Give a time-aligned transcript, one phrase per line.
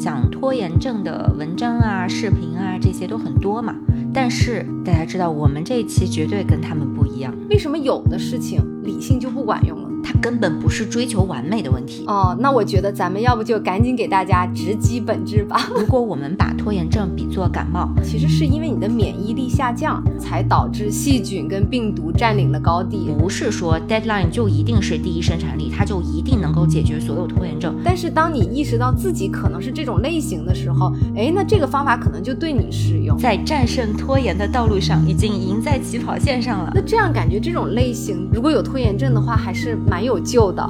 [0.00, 3.76] 讲拖延症的文章啊、视频啊，这些都很多嘛。
[4.14, 7.34] 但是大家知道，我们这一期绝对跟他们不一样。
[7.50, 9.89] 为什么有的事情理性就不管用了？
[10.10, 12.36] 它根本不是追求完美的问题哦。
[12.40, 15.70] 那我觉得咱们要不就赶紧给大家直击本质吧。
[15.78, 23.10] 如果我们把拖延症比作感冒，其实是因为你的免疫力下降，才导致细菌跟病毒占领了高地。
[23.18, 27.76] 不是说 deadline 就一定是第一生产力，它就一定能够解决所有拖延症。
[27.84, 33.16] 但是当你意识到自己可能是这种类型的时候，哎，那这个方法可能就对你适用。
[33.16, 36.72] 在战胜拖延的道路上，已经赢在起跑线上了。
[36.74, 40.62] 那这样感觉这种类型如果有拖延症的话，还是蛮有救的。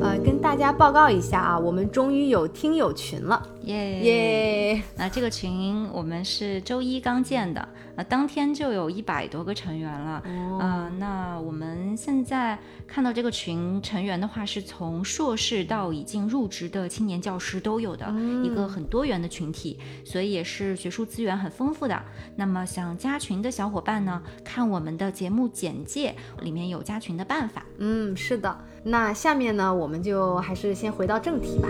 [0.00, 4.82] 呃，跟大家报告一下啊，我们终于有听友群了，耶耶！
[4.96, 10.22] 那这个群我们是周一刚建的，那当天就有一百多个成员了。
[10.58, 18.12] 啊，那我们现在看到这个群成员的话，是从硕士到已经入职的青年教师都有的
[18.44, 22.02] 一个很多元的群体，所以也是学术资源很丰富的。
[22.36, 27.64] 那么想加群的小伙伴呢，看我们的节目简介里面有加群的办法。
[27.78, 28.56] 嗯，是的。
[28.82, 31.68] 那下面呢，我们就还是先回到正题吧。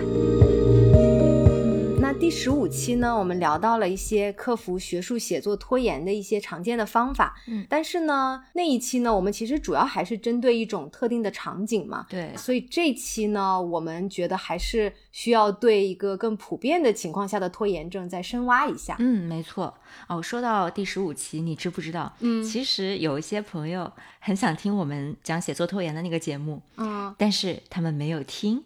[2.13, 7.37] 那第十五期呢，我们聊到了一些克服学术写作拖延的一些常见的方法。
[7.47, 12.05] 嗯，但是呢，那一期呢，我们其实主要还是针对一种特定的场景嘛。
[12.09, 18.97] 对，所以这期呢，我们觉得还是需要对一个更普遍的情况下的拖延症再深挖一下。
[18.99, 19.73] 嗯，没错。
[20.09, 22.11] 哦，说到第十五期，你知不知道？
[22.19, 26.61] 嗯，其实有一些朋友很想听我们讲写作拖延的那个节目。
[26.75, 28.61] 嗯，但是他们没有听。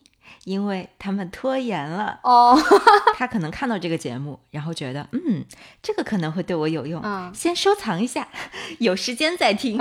[0.45, 2.17] 因为他们拖延了。
[2.23, 2.57] 哦，
[3.17, 5.43] 他可能看到这个节目，然后觉得嗯，
[5.83, 8.27] 这个可能会对我有用，嗯，先收藏一下，
[8.79, 9.77] 有时间再听。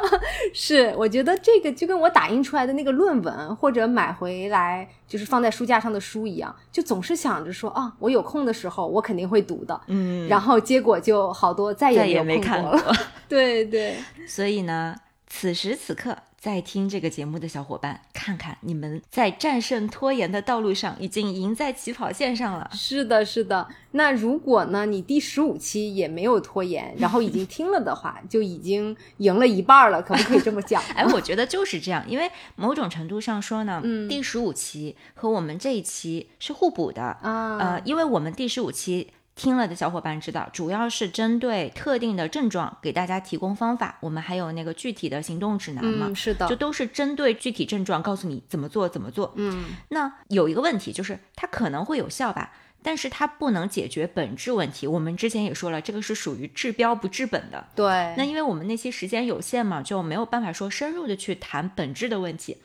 [0.52, 12.92] 是，我觉得这个就跟我打印出来的那个论文，或者买回来就是放在书架上的书一样，就总是想着说啊，我有空的时候我肯定会读的，嗯，然后结果就好多再也没看过了。
[13.28, 14.96] 对对，所以呢，
[15.28, 16.16] 此时此刻。
[16.40, 22.70] 在听这个节目的小伙伴，看看你们在战胜拖延的道路上已经赢在起跑线上了。
[22.72, 23.66] 是的，是的。
[23.90, 30.80] 那如果呢，你第十五期也没有拖延，然后已经听了的话，就已经赢了一半了，可不可以这么讲？
[30.94, 37.58] 哎，我觉得就是这样，因为某种程度上说呢，嗯，第十五期和我们这一期是互补的啊。
[37.58, 39.08] 呃，因为我们第十五期。
[39.38, 43.96] 听了的小伙伴知道，主要是针对特定的症状给大家提供方法。
[44.00, 46.12] 我们还有那个具体的行动指南嘛？
[46.12, 49.32] 是的，就都是针对具体症状告诉你怎么做怎么做。
[49.36, 54.88] 嗯，那有一个问题就是它可能会有效吧，但是它不能解决本质问题。
[54.88, 57.64] 我们之前也说了，这个是属于治标不治本的。
[57.76, 57.86] 对。
[58.16, 62.56] 那因为我们那些时间有限嘛，就没有办法说深入的去谈本质的问题。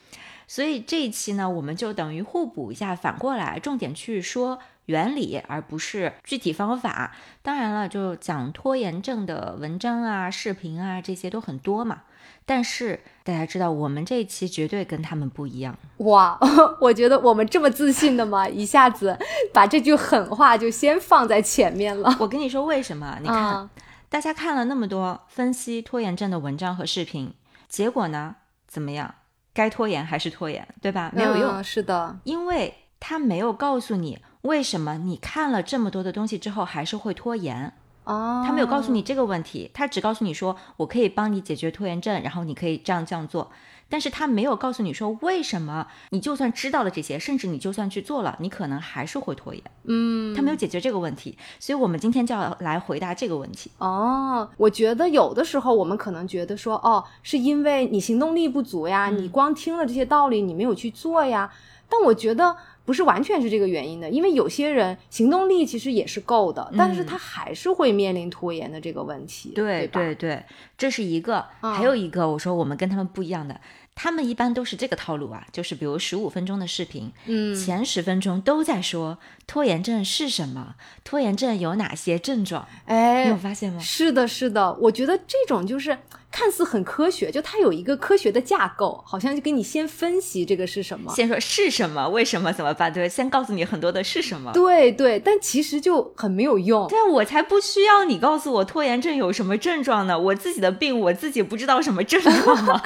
[0.47, 4.57] 所以这一期呢，我们就等于互补一下，反过来重点去说。
[4.85, 7.15] 原理，而不是具体方法。
[7.41, 12.03] 当然了，就讲拖延症的文章啊、视频啊，这些都很多嘛。
[12.45, 15.77] 但是大家知道，我们这一期绝对跟他们不一样。
[15.97, 16.37] 哇，
[16.81, 18.47] 我觉得我们这么自信的吗？
[18.47, 19.17] 一下子
[19.53, 22.13] 把这句狠话就先放在前面了。
[22.19, 23.17] 我跟你说为什么？
[23.21, 23.69] 你看，
[24.09, 27.33] 大家看了那么多分析拖延症的文章和视频，
[27.69, 28.35] 结果呢，
[28.67, 29.15] 怎么样？
[29.53, 31.11] 该拖延还是拖延，对吧？
[31.15, 31.63] 没有用。
[31.63, 34.19] 是的，因为他没有告诉你。
[34.43, 37.73] 为什么你看了这么多的东西之后还是会拖延？
[38.03, 43.49] 哦，他没有告诉你这个问题，他只告诉你说我可以帮你解决拖延症，然后你可以这样这样做。
[43.87, 49.63] 但是他没有告诉你说为什么你就算知道了这些，甚至你就算去做了，你可能还是会拖延。
[49.85, 53.71] 嗯，他没有解决这个问题，所以我们今天就要来回答这个问题。
[53.77, 61.49] 哦，我觉得有的时候我们可能觉得说，哦，是因为你行动力不足呀，你光听了这些道理，你没有去做呀。
[61.87, 62.57] 但我觉得。
[62.85, 70.43] 不是完全是这个原因的，因为有些人行动力其实也是够的，但是他还是会面临拖延的这个问题，对对对，
[70.77, 73.59] 这是一个，还有一个，我说我们跟他们不一样的。
[73.95, 83.79] 他们一般都是这个套路啊，就是比如十五分钟的视频，嗯，前十分钟都在说拖延症是什么，拖延症有哪些症状，哎，你有发现吗？
[83.79, 85.99] 是的，是的，我觉得这种就是
[86.31, 102.81] 看似很科学，就它有一个科学的架构，好像就给你先分析这个是什么，先说是什么，为什么，怎么办，对，先告诉你很多的是什么，对对，但其实就很没有用，对我才不需要你告诉我拖延症有什么症状呢，我自己的病我自己不知道什么症状吗？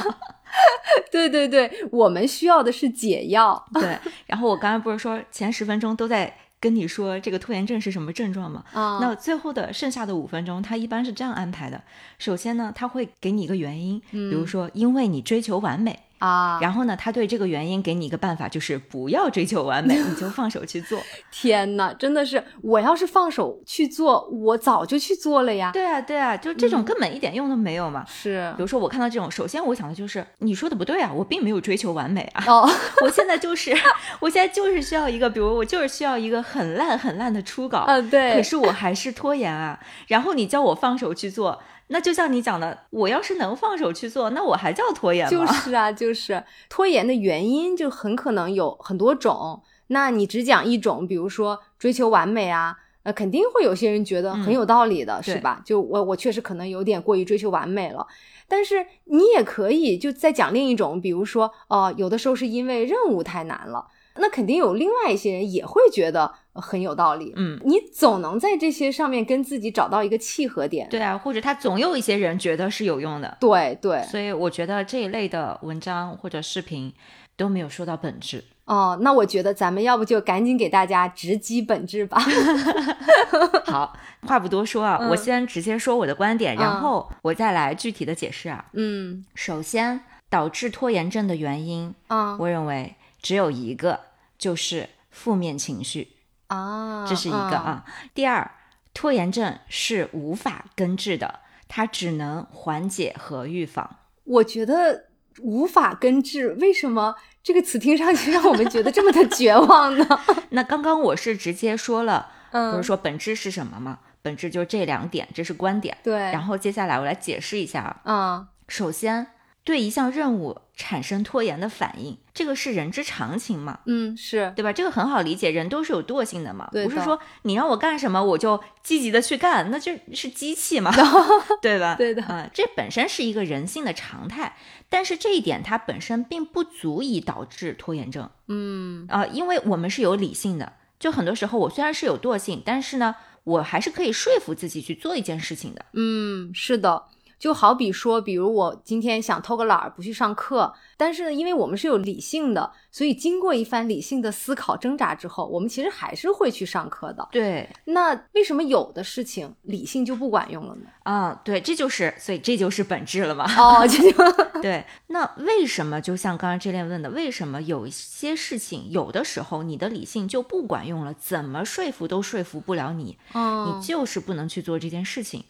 [1.11, 3.63] 对对对，我们需要的是解药。
[3.73, 8.63] 对，然后我刚才不是说前十分钟都在跟你说这个拖延症是什么症状吗？
[8.73, 11.81] 啊，那最后的剩下的五分钟，他一般是这样安排的：
[12.17, 16.59] 首先呢，他会给你一个原因，比如说因为你追求完美，啊。
[16.61, 20.99] 然后呢，他对这个原因给你一个办法，就是不要追求完美， 你就放手去做。
[21.31, 25.71] 天呐，真的是，我要是放手去做，我早就去做了呀。
[25.73, 28.03] 对啊，对啊，就这种根本一点用都没有嘛。
[28.07, 32.43] 是，比如说我看到这种，首先我想的就是你说的不对啊，我并没有追求完美啊。
[32.47, 32.69] 哦，
[33.03, 33.75] 我现在就是，
[34.19, 37.85] 我现在就是需要一个，比如我就是需要一个很烂很烂的初稿。
[37.87, 38.33] 嗯，对。
[38.35, 39.79] 可是我还是拖延啊。
[40.07, 45.29] 然后你叫我放手去做，那就像你讲的，我要是能放手去做，那我还叫拖延吗？
[45.45, 49.61] 就是啊，就是拖延的原因就很可能有很多种。
[49.87, 55.61] 那你只讲一种，比如说追求完美啊，呃，肯定会有些人觉得很有道理的，是吧？
[55.65, 58.05] 就我我确实可能有点过于追求完美了。
[58.49, 63.87] 但是你也可以就再讲另一种，比如说，哦，有的时候是因为任务太难了，
[64.17, 67.33] 那肯定有另外一些人也会觉得很有道理。
[67.35, 70.87] 嗯，你总能在这些上面跟自己找到一个契合点。
[70.89, 73.37] 对啊，或者他总有一些人觉得是有用的。
[73.39, 76.93] 对对，所以我觉得这一类的文章或者视频
[77.35, 78.43] 都没有说到本质。
[78.65, 82.19] 哦，那我觉得咱们要不就赶紧给大家直击本质吧。
[83.65, 88.65] 好，话不多说啊，我先直接说我的观点，然后我再来具体的解释啊。
[88.73, 94.01] 嗯，首先导致拖延症的原因，啊，我认为只有一个，
[94.37, 96.09] 就是负面情绪
[96.47, 97.85] 啊，这是一个啊。
[98.13, 98.51] 第二，
[98.93, 103.97] 拖延症是无法根治的，它只能缓解和预防。
[104.23, 105.05] 我觉得
[105.41, 107.15] 无法根治，为什么？
[107.43, 110.19] 这个词听上去让我们觉得这么的绝望呢？
[110.51, 113.99] 那刚刚我是直接说了，嗯，不是说本质是什么吗？
[114.21, 115.97] 本质就这两点，这是观点。
[116.03, 116.17] 对。
[116.17, 118.01] 然后接下来我来解释一下啊。
[118.03, 118.47] 嗯。
[118.67, 119.27] 首先，
[119.67, 123.81] 对一项任务产生拖延的反应，这个是人之常情嘛？
[123.85, 124.71] 嗯，是对吧？
[124.71, 126.69] 这个很好理解，人都是有惰性的嘛。
[126.71, 126.85] 对。
[126.85, 130.89] 不是说你让我干什么我就积极的去干，那就是机器嘛，
[131.61, 131.95] 对吧？
[131.97, 132.23] 对的。
[132.29, 134.55] 嗯，这本身是一个人性的常态。
[134.87, 145.83] 但是这一点它本身并不足以导致拖延症，嗯啊，因为我们是有理性的，就很多时候我虽然是有惰性，但是呢，我还是可以说服自己去做一件事情的。
[145.91, 147.03] 嗯，是的。
[147.39, 157.27] 就好比说，比如我今天想偷个懒儿不去上课，但是呢，因为我们是有理性的，所以经过一番理性的思考挣扎之后，我们其实还是会去上课的。
[157.31, 160.87] 对，那为什么有的事情理性就不管用了呢？
[161.03, 163.45] 啊，对，这就是，所以这就是本质了嘛。
[163.57, 164.17] 哦，这就
[164.61, 164.83] 对。
[165.07, 175.43] 那为什么就像刚刚这链问的，为什么有一些事情有的时候你的理性就不管用了，怎么说服都说服不了你，嗯，你就是不能去做这件事情。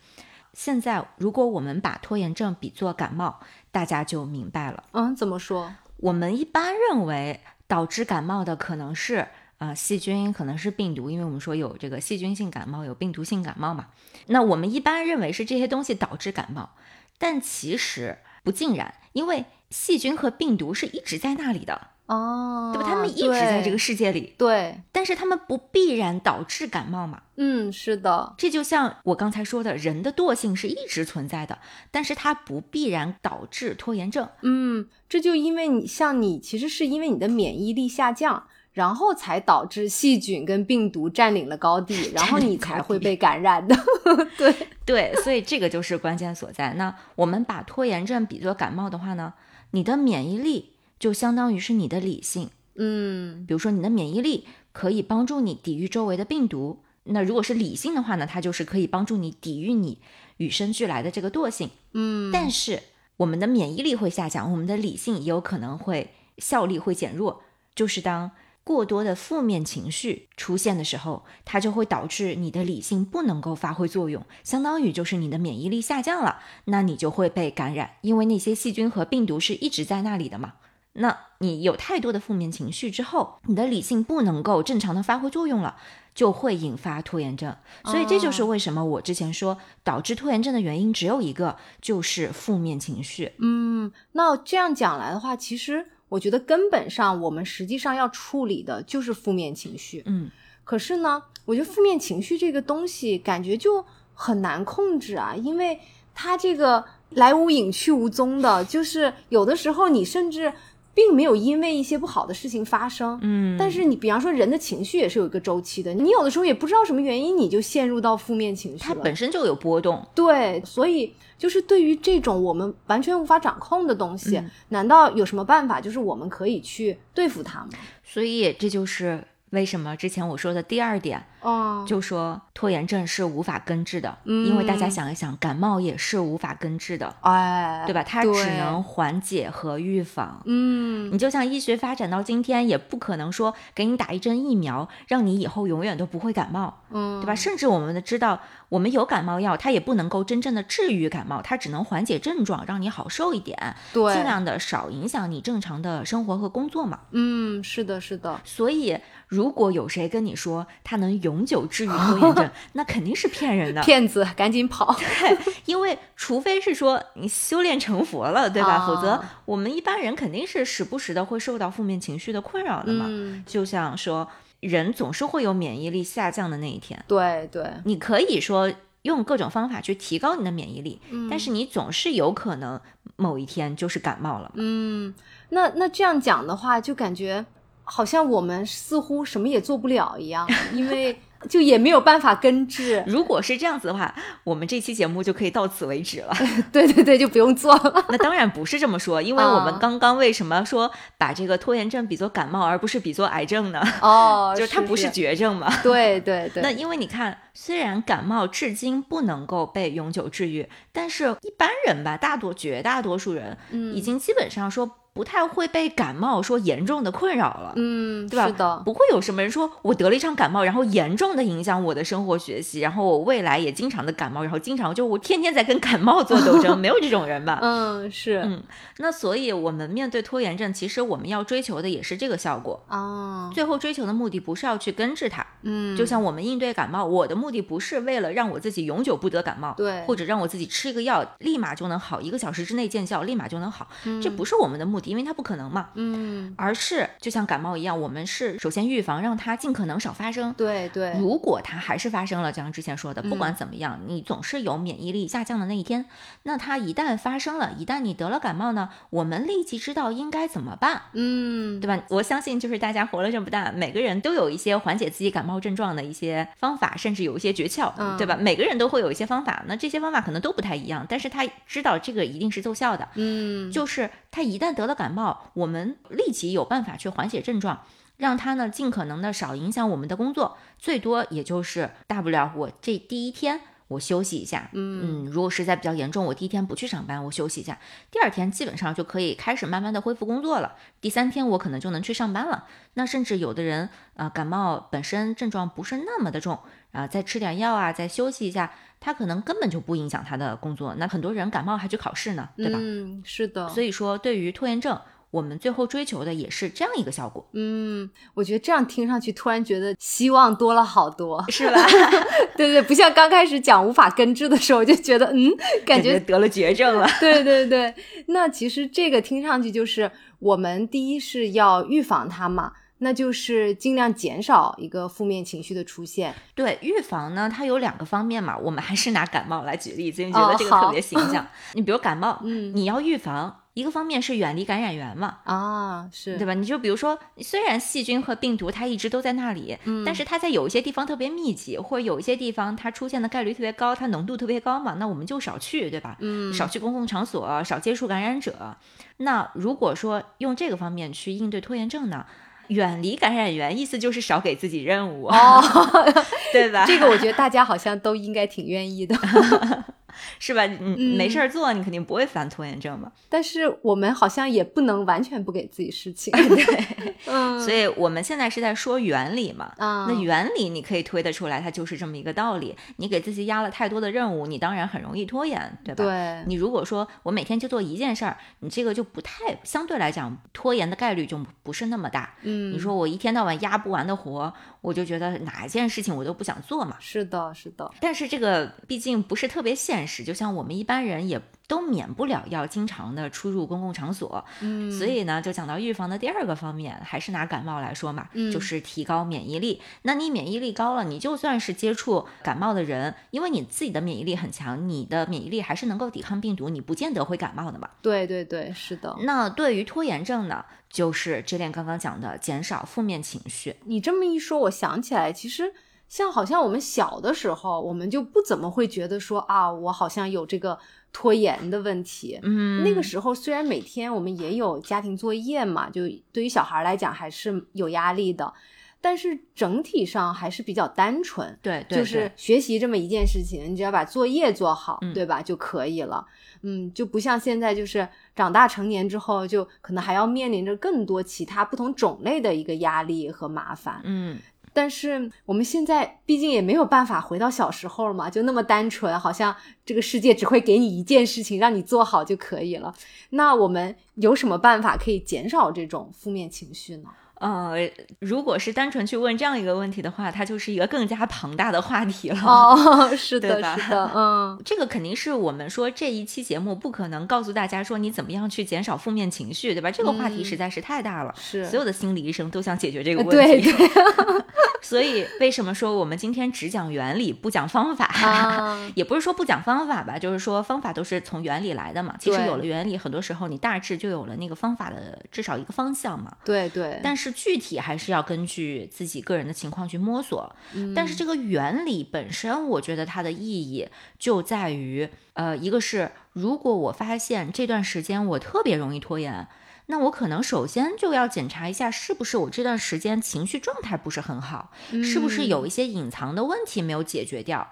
[0.57, 4.86] 现在，如果我们把拖延症比作感冒，大家就明白了。
[4.94, 5.71] 嗯，怎么说？
[5.98, 9.27] 我们一般认为导致感冒的可能是
[9.59, 13.89] 呃细菌，可能是病毒，因为我们说有这个细菌性感冒，有病毒性感冒嘛。
[14.25, 16.71] 那我们一般认为是这些东西导致感冒，
[17.19, 21.89] 但其实不尽然，因为细菌和病毒是一直在那里的。
[22.07, 22.89] 哦，对吧？
[22.89, 27.21] 他们一直在这个世界里，对，但是他们不必然导致感冒嘛。
[27.36, 31.59] 嗯，是的，这就像我刚才说的，人的惰性是一直存在的，
[31.92, 34.27] 但是它不必然导致拖延症。
[34.42, 43.75] 嗯，这就因为你像你，其实是因为你的免疫力下降，然后才导致细菌跟病毒占领了高地，然后你才会被感染的。
[44.38, 44.56] 对
[44.86, 46.74] 对，所以这个就是关键所在。
[46.75, 49.33] 那我们把拖延症比作感冒的话呢，
[49.71, 50.71] 你的免疫力。
[51.00, 60.00] 就相当于是你的理性，嗯，比如说你的免疫力可以帮助你抵御周围的病毒，那如果是理性的话呢，它就是可以帮助你抵御你
[60.38, 62.82] 与生俱来的这个惰性，嗯，但是
[63.18, 67.42] 我们的免疫力会下降，我们的理性也有可能会效力会减弱，
[67.75, 68.32] 就是当
[68.63, 80.56] 过多的负面情绪出现的时候，它就会导致你的理性不能够发挥作用，相当于就是你的免疫力下降了，那你就会被感染，因为那些细菌和病毒是一直在那里的嘛。
[81.00, 85.77] 那你有太多的负面情绪之后，你的理性不能够正常的发挥作用了，
[86.16, 87.56] 就会引发拖延症。
[87.86, 93.34] 所以这就是为什么我之前说导致拖延症的原因只有一个，就是负面情绪。
[93.38, 100.01] 嗯，那这样讲来的话，其实我觉得根本上我们实际上要处理的就是负面情绪。
[100.08, 100.32] 嗯，
[100.63, 103.86] 可是呢，我觉得负面情绪这个东西感觉就
[104.16, 105.80] 很难控制啊，因为
[106.16, 110.51] 它这个来无影去无踪的，就是有的时候你甚至。
[110.98, 127.70] 并没有因为一些不好的事情发生，嗯，但是你比方说人的情绪也是有一个周期的，你有的时候也不知道什么原因，你就陷入到负面情绪，它本身就有波动，对，所以就是对于这种我们完全无法掌控的东西，难道有什么办法，就是我们可以去对付它吗？
[128.04, 138.04] 所以这就是为什么之前我说的第二点，哦，就说拖延症是无法根治的，嗯因为大家想一想，感冒也是无法根治的，哎，对吧？
[138.04, 140.42] 它只能缓解和预防。
[140.46, 147.34] 嗯，你就像医学发展到今天，也不可能说给你打一针疫苗，让你以后永远都不会感冒，嗯，对吧？
[147.34, 157.00] 甚至我们的知道，我们有感冒药，它也不能够真正的治愈感冒，它只能缓解症状，让你好受一点，对，尽量的少影响你正常的生活和工作嘛。
[157.12, 163.82] 嗯，是的，是的，所以，如果有谁跟你说他能永久治愈拖延症， 那肯定是骗人的。
[163.82, 168.74] 骗子赶紧跑，对因为除非是说你修炼成佛了，对吧？
[168.75, 173.06] 啊否则我们一般人肯定是时不时的会受到负面情绪的困扰的嘛。
[173.08, 174.27] 嗯，就像说，
[174.60, 177.03] 人总是会有免疫力下降的那一天。
[177.08, 178.72] 对对，你可以说
[179.03, 182.79] 用各种方法去提高你的免疫力，嗯但是你总是有可能
[183.15, 184.51] 某一天就是感冒了。
[184.56, 185.13] 嗯，
[185.50, 187.46] 那那这样讲的话，就感觉
[187.84, 191.17] 好像我们似乎什么也做不了一样，因为
[191.48, 193.04] 就也没有办法根治。
[193.08, 194.13] 如果是这样子的话，
[194.44, 196.34] 我们这期节目就可以到此为止了。
[196.72, 198.06] 对对对，就不用做了。
[198.10, 203.82] 那当然不是这么说，因为我们啊刚刚为什么说把这个拖延症比作感冒，而不是比作癌症呢？
[204.01, 205.72] 哦， 就是它不是绝症嘛。
[205.82, 217.74] 对对对，那因为你看，虽然感冒至今不能够被永久治愈，但是一般人吧，大多绝大多数人嗯已经基本上说不太会被感冒说严重的困扰了。
[217.76, 218.46] 嗯，对吧？
[218.46, 227.58] 是的，不会有什么人说我得了一场感冒，然后严重的影响我的生活学习，然后我未来也经常的感冒，然后经常就我天天在跟感冒做斗争， 没有这种人吧？
[227.64, 228.62] 嗯，是嗯
[229.00, 232.84] 那所以，我们面对拖延症，其实我们要追求的也是这个效果。
[232.88, 243.88] 啊，最后追求的目的不是要去根治它，嗯，就像我们应对感冒，我的目的不是为了让我自己永久不得感冒，对或者让我自己吃一个药立马就能好，一个小时之内见效，立马就能好，
[244.22, 245.89] 这不是我们的目的，因为它不可能嘛。
[245.96, 250.54] 嗯，而是就像感冒一样，我们是首先预防，让它尽可能少发生。
[250.54, 256.06] 对对，如果它还是发生了，就像之前说的，不嗯管怎么样，你总是有免疫力下降的那一天。
[256.44, 262.04] 那它一旦发生了，一旦你得了感冒呢，我们立即知道应该怎么办，嗯，对吧？
[262.10, 268.36] 我相信就是大家活了这么大，每个人都有一些缓解自己感冒症状的一些方法，甚至有一些诀窍，嗯对吧？
[268.36, 273.08] 每个人都会有一些方法，那这些方法可能都不太一样，但是他知道这个一定是奏效的。
[273.15, 277.84] 嗯，就是他一旦得了感冒，我们立即有办法去缓解症状，
[278.17, 283.62] 让他呢尽可能的少影响我们的工作，最多也就是大不了我这第一天。
[283.88, 287.79] 我休息一下，嗯如果实在比较严重，我第一天不去上班，我休息一下，
[288.12, 290.75] 第二天基本上就可以开始慢慢的恢复工作了。
[291.00, 292.65] 第三天我可能就能去上班了。
[292.96, 296.60] 那甚至有的人啊、呃感冒本身症状不是那么的重
[296.91, 300.96] 啊、再吃点药啊，再休息一下，他可能根本就不影响他的工作。
[300.98, 302.79] 那很多人感冒还去考试呢，对吧？
[302.82, 311.43] 嗯，是的，所以说，对于拖延症，我们最后追求的也是这样一个效果，嗯，我觉得这样听上去突然觉得希望多了好多。
[311.50, 311.86] 是吧？
[312.55, 315.51] 对对，不像刚开始讲无法根治的时候，就觉得嗯，
[315.86, 317.07] 感觉得了绝症了。
[317.19, 317.93] 对对对。
[318.27, 326.34] 那其实这个听上去就是我们第一是要预防它嘛，那就是尽量减少一个负面情绪的出现。
[326.55, 331.46] 对，预防呢，它有两个方面嘛，我们还是拿感冒来举例子，因为觉得这个特别形象。
[331.74, 335.38] 你比如感冒，嗯你要预防，一个方面是远离感染源嘛。
[335.43, 336.55] 啊，是对吧？
[336.55, 346.17] 你就比如说，虽然细菌和病毒它一直都在那里，嗯但是它在有一些地方特别密集，或者有一些地方它出现的概率特别高，它浓度特别高嘛，那我们就少去，对吧？
[346.22, 348.75] 嗯少去公共场所，少接触感染者。
[349.17, 352.25] 那如果说用这个方面去应对拖延症呢？
[352.69, 355.62] 远离感染源，意思就是少给自己任务，哦，
[356.51, 356.84] 对吧？
[356.86, 359.15] 这个我觉得大家好像都应该挺愿意的。
[360.39, 360.65] 是吧？
[360.65, 363.12] 嗯，嗯没事儿做，你肯定不会犯拖延症嘛。
[363.29, 366.31] 但是我们好像也不能完全不给自己事情。
[366.47, 366.86] 对，
[367.25, 369.74] 嗯，所以我们现在是在说原理嘛。
[369.77, 372.75] 啊，那原理你可以推得出来，它就是这么一个道理。
[372.97, 376.03] 你给自己压了太多的任务，你当然很容易拖延，对吧？
[376.03, 382.33] 对，你如果说我每天就做一件事儿，你这个就不太相对来讲拖延的概率就不是那么大。
[382.43, 386.95] 嗯，你说我一天到晚压不完的活，我就觉得哪一件事情我都不想做嘛。
[387.00, 399.82] 是的，是的，但是这个毕竟不是特别现实，就像我们一般人也都免不了要经常的出入公共场所，嗯，所以呢，就讲到预防的第二个方面，还是拿感冒来说嘛，嗯就是提高免疫力。
[400.04, 407.90] 那你免疫力高了，你就算是接触感冒的人，因为你自己的免疫力很强，你的免疫力还是能够抵抗病毒，你不见得会感冒的嘛。
[408.02, 409.16] 对对对，是的。
[409.22, 413.76] 那对于拖延症呢，就是之恋刚刚讲的，减少负面情绪。
[413.86, 415.74] 你这么一说，我想起来，其实
[416.08, 420.78] 像好像我们小的时候，我们就不怎么会觉得说啊，我好像有这个
[421.12, 422.40] 拖延的问题。
[422.44, 428.54] 嗯，那个时候虽然每天我们也有家庭作业嘛，就对于小孩来讲还是有压力的。
[429.00, 431.56] 但是整体上还是比较单纯。
[431.62, 436.26] 对，对就是学习这么一件事情，你只要把作业做好，嗯对吧，就可以了。
[436.64, 444.02] 嗯，就不像现在，就是长大成年之后，就可能还要面临着更多其他不同种类的一个压力和麻烦。
[444.04, 444.40] 嗯，
[444.77, 452.93] 但是我们现在毕竟也没有办法回到小时候嘛，就那么单纯，好像这个世界只会给你一件事情，让你做好就可以了。
[453.31, 457.10] 那我们有什么办法可以减少这种负面情绪呢？
[457.39, 457.89] 呃，
[458.20, 462.39] 如果是单纯去问这样一个问题的话，它就是一个更加庞大的话题了。
[462.44, 469.91] 哦， 是的，是的，嗯，这个肯定是我们说这一期节目不可能告诉大家说你怎么样去减少负面情绪，对吧？
[469.91, 473.72] 这个话题嗯实在是太大了，是所有的心理医生都想解决这个问题对题。
[473.72, 473.88] 对
[474.84, 478.05] 所以为什么说我们今天只讲原理不讲方法？
[478.05, 482.15] 啊， 也不是说不讲方法吧，就是说方法都是从原理来的嘛。
[482.19, 486.36] 其实有了原理，很多时候你大致就有了那个方法的至少一个方向嘛。
[486.46, 490.55] 对对，但是具体还是要根据自己个人的情况去摸索。
[490.74, 499.48] 嗯但是这个原理本身，我觉得它的意义就在于，呃，一个是如果我发现这段时间我特别容易拖延。
[499.88, 504.72] 那我可能首先就要检查一下，是不是我这段时间情绪状态不是很好，
[505.03, 507.67] 是不是有一些隐藏的问题没有解决掉，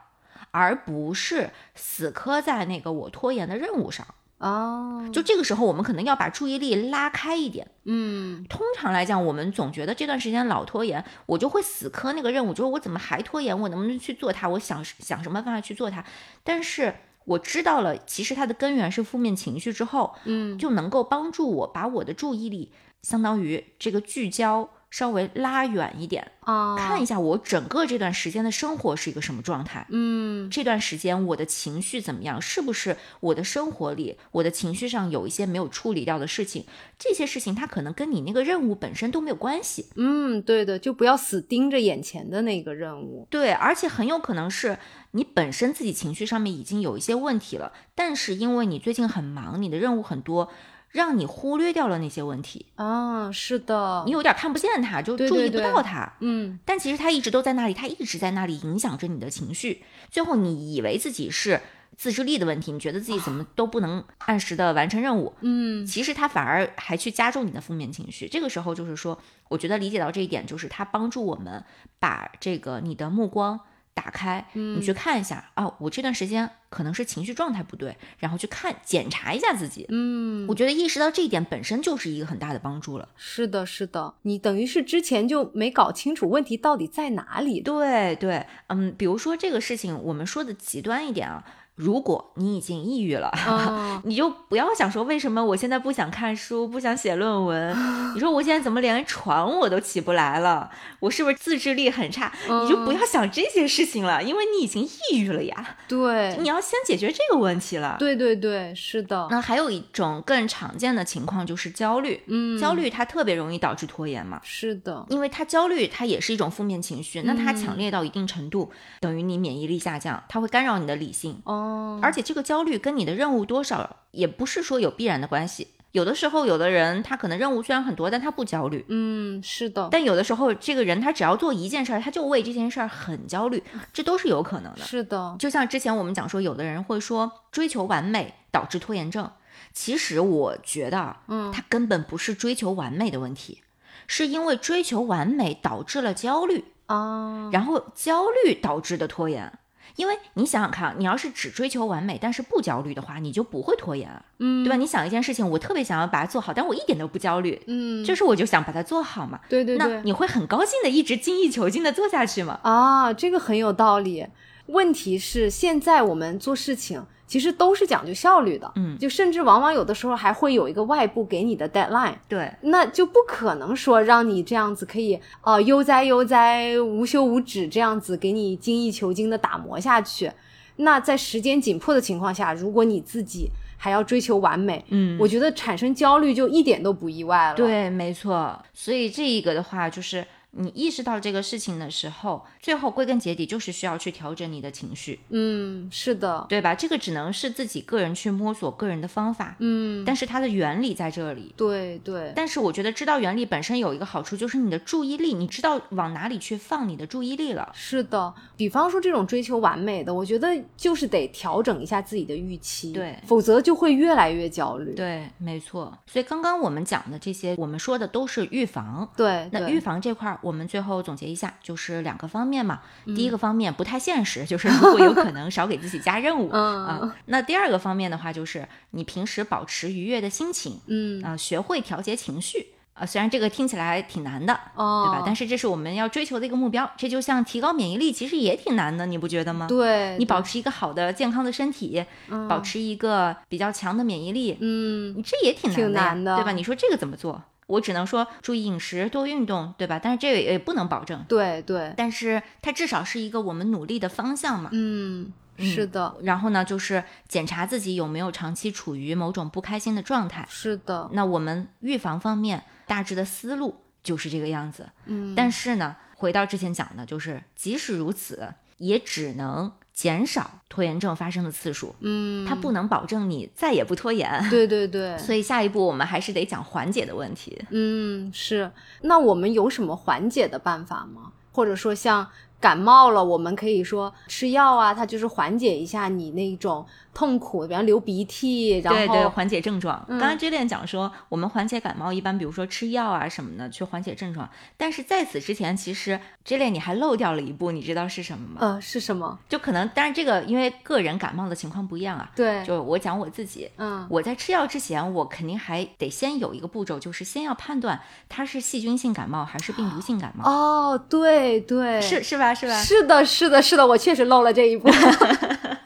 [0.51, 4.05] 而不是死磕在那个我拖延的任务上。
[4.38, 7.67] 哦，就这个时候，我们可能要把注意力拉开一点。
[7.86, 13.57] 嗯通常来讲，我们总觉得这段时间老拖延，我就会死磕那个任务，就是我怎么还拖延？
[13.57, 14.50] 我能不能去做它？
[14.50, 16.03] 我想想什么办法去做它？
[16.43, 16.93] 但是
[17.25, 29.85] 我知道了，其实它的根源是负面情绪之后，嗯，就能够帮助我把我的注意力，相当于这个聚焦稍微拉远一点，啊，看一下我整个这段时间的生活是一个什么状态。
[29.89, 32.41] 嗯这段时间我的情绪怎么样？
[32.41, 36.63] 是不是我的生活里，我的情绪上有一些没有处理掉的事情？
[36.97, 39.87] 这些事情它可能跟你那个任务本身都没有关系。
[39.97, 43.27] 嗯，对的，就不要死盯着眼前的那个任务。
[43.29, 44.77] 对，而且很有可能是
[45.11, 50.47] 你本身自己情绪上面已经有一些问题了，但是因为你最近很忙，你的任务很多，
[50.95, 56.13] 让你忽略掉了那些问题，啊，是的你，有点看不见它，就注意不到它。
[56.21, 59.83] 嗯但其实它一直都在那里，它一直在那里影响着你的情绪。
[60.09, 61.60] 最后你以为自己是
[61.97, 68.29] 自制力的问题，你觉得自己怎么都不能按时的完成任务，嗯其实它反而还去加重你的负面情绪。
[68.29, 71.62] 这个时候就是说，我觉得理解到这一点，就是它帮助我们
[71.99, 73.60] 把这个你的目光
[73.95, 79.86] 打开，你去看一下啊，我这段时间可能是情绪状态不对，然后去看检查一下自己。
[79.89, 83.08] 嗯，我觉得意识到这一点本身就是一个很大的帮助了。
[83.15, 87.62] 是的，是的，你等于是之前就没搞清楚问题到底在哪里。
[87.62, 91.43] 对对，嗯，比如说这个事情，我们说的极端一点啊，
[91.75, 97.75] 如果你已经抑郁了，啊， 你就不要想说为什么我现在不想看书，不想写论文。
[98.15, 100.69] 你说我现在怎么连床我都起不来了？
[101.01, 102.31] 我是不是自制力很差？
[102.47, 105.75] 你就不要想这些事情了，因为你已经抑郁了呀。
[105.88, 107.97] 对你要先解决这个问题了。
[107.99, 114.39] 对对对，是的，那还有一种更常见的情况就是焦虑，嗯，焦虑它特别容易导致拖延嘛。
[114.43, 121.64] 是的，因为它焦虑，它也是一种负面情绪，那它强烈到一定程度，等于你免疫力下降，它会干扰你的理性，哦，
[122.01, 125.69] 而且这个焦虑跟你的任务多少也不是说有必然的关系。
[125.91, 134.80] 有的时候，有的人他可能任务虽然很多，但他不焦虑；嗯，是的，但有的时候，这个人他只要做一件事儿，他就为这件事儿很焦虑，这都是有可能的。
[134.84, 139.32] 是的，就像之前我们讲说，有的人会说追求完美导致拖延症，
[139.71, 143.62] 其实我觉得啊，嗯他根本不是追求完美的问题，
[144.06, 149.60] 是因为追求完美导致了焦虑，啊，然后焦虑导致的拖延。
[149.95, 154.75] 因为你想想看，你要是只追求完美，但是不焦虑的话，你就不会拖延，嗯，对吧？
[154.75, 159.39] 你想一件事情，我特别想要把它做好，但我一点都不焦虑，嗯，就是我就想把它做好嘛。
[159.43, 162.60] 那对对那，你会很高兴的一直精益求精的做下去嘛？
[162.63, 164.27] 啊，这个很有道理。
[164.67, 180.31] 问题是，现在我们做事情其实都是讲究效率的，嗯就甚至往往有的时候还会有一个外部给你的 deadline，对，那就不可能说让你这样子可以呃悠哉悠哉、无休无止这样子给你精益求精的打磨下去。
[180.77, 188.61] 那在时间紧迫的情况下，如果你自己还要追求完美，嗯我觉得产生焦虑就一点都不意外了。，对，没错。
[188.73, 190.25] 所以这一个的话，就是
[190.58, 196.74] 你意识到这个事情的时候，最后归根结底就是需要去调整你的情绪，嗯，是的，对吧？
[196.74, 201.54] 这个只能是自己个人去摸索个人的方法，嗯，但是它的原理在这里。
[201.58, 207.70] 对对，但是我觉得知道原理本身有一个好处，就是你的注意力，你知道往哪里去放你的注意力了。
[207.74, 214.94] 是的，比方说这种追求完美的，我觉得就是得调整一下自己的预期，对否则就会越来越焦虑。
[214.94, 215.98] 对，没错。
[216.08, 219.08] 所以刚刚我们讲的这些，我们说的都是预防。
[219.18, 222.81] 对，对那预防这块儿，我们最后总结一下，就是两个方面嘛。
[223.05, 227.15] 嗯第一个方面不太现实，就是如果有可能少给自己加任务 嗯啊。
[227.25, 232.67] 那第二个方面的话，就是你平时保持愉悦的心情，嗯啊，学会调节情绪。
[232.93, 235.23] 啊，虽然这个听起来挺难的，哦，对吧？
[235.25, 236.89] 但是这是我们要追求的一个目标。
[236.95, 239.67] 这就像提高免疫力，其实也挺难的，你不觉得吗？
[239.67, 242.05] 对你保持一个好的健康的身体，
[242.47, 246.53] 保持一个比较强的免疫力，嗯你这也挺难的，挺难的对吧？
[246.53, 247.43] 你说这个怎么做？
[247.67, 249.99] 我只能说注意饮食，多运动，对吧？
[250.01, 254.69] 但是这个也不能保证，对对，但是它至少是一个我们努力的方向嘛。
[254.73, 260.45] 嗯是的然后呢，就是检查自己有没有长期处于某种不开心的状态。
[260.49, 264.89] 是的，那我们预防方面大致的思路就是这个样子。
[265.06, 274.45] 嗯但是呢，回到之前讲的，就是即使如此，也只能减少拖延症发生的次数，嗯，它不能保证你再也不拖延。
[274.49, 277.58] 对对对，所以下一步我们还是得讲缓解的问题。
[277.69, 278.69] 嗯是。
[279.03, 281.31] 那我们有什么缓解的办法吗？
[281.53, 282.27] 或者说像
[282.60, 290.04] 感冒了，我们可以说吃药啊，它就是缓解一下你那种痛苦，比方流鼻涕，然后对对，缓解症状。
[290.08, 294.50] 嗯刚刚 j 恋讲说，我们缓解感冒一般，比如说吃药啊什么的，去缓解症状。
[294.78, 298.58] 但是在此之前，其实 j i l i a n 你还漏掉了一步，你知道是什么吗？
[298.62, 299.38] 呃是什么？
[299.48, 302.32] 就可能，但是这个因为个人感冒的情况不一样啊。
[302.36, 310.50] 对，就我讲我自己，嗯我在吃药之前，我肯定还得先有一个步骤，就是先要判断它是细菌性感冒还是病毒性感冒。
[310.50, 312.44] 哦，对对，是是吧？
[312.53, 312.73] 是吧？
[312.81, 314.89] 是的，是的，是的，我确实漏了这一步，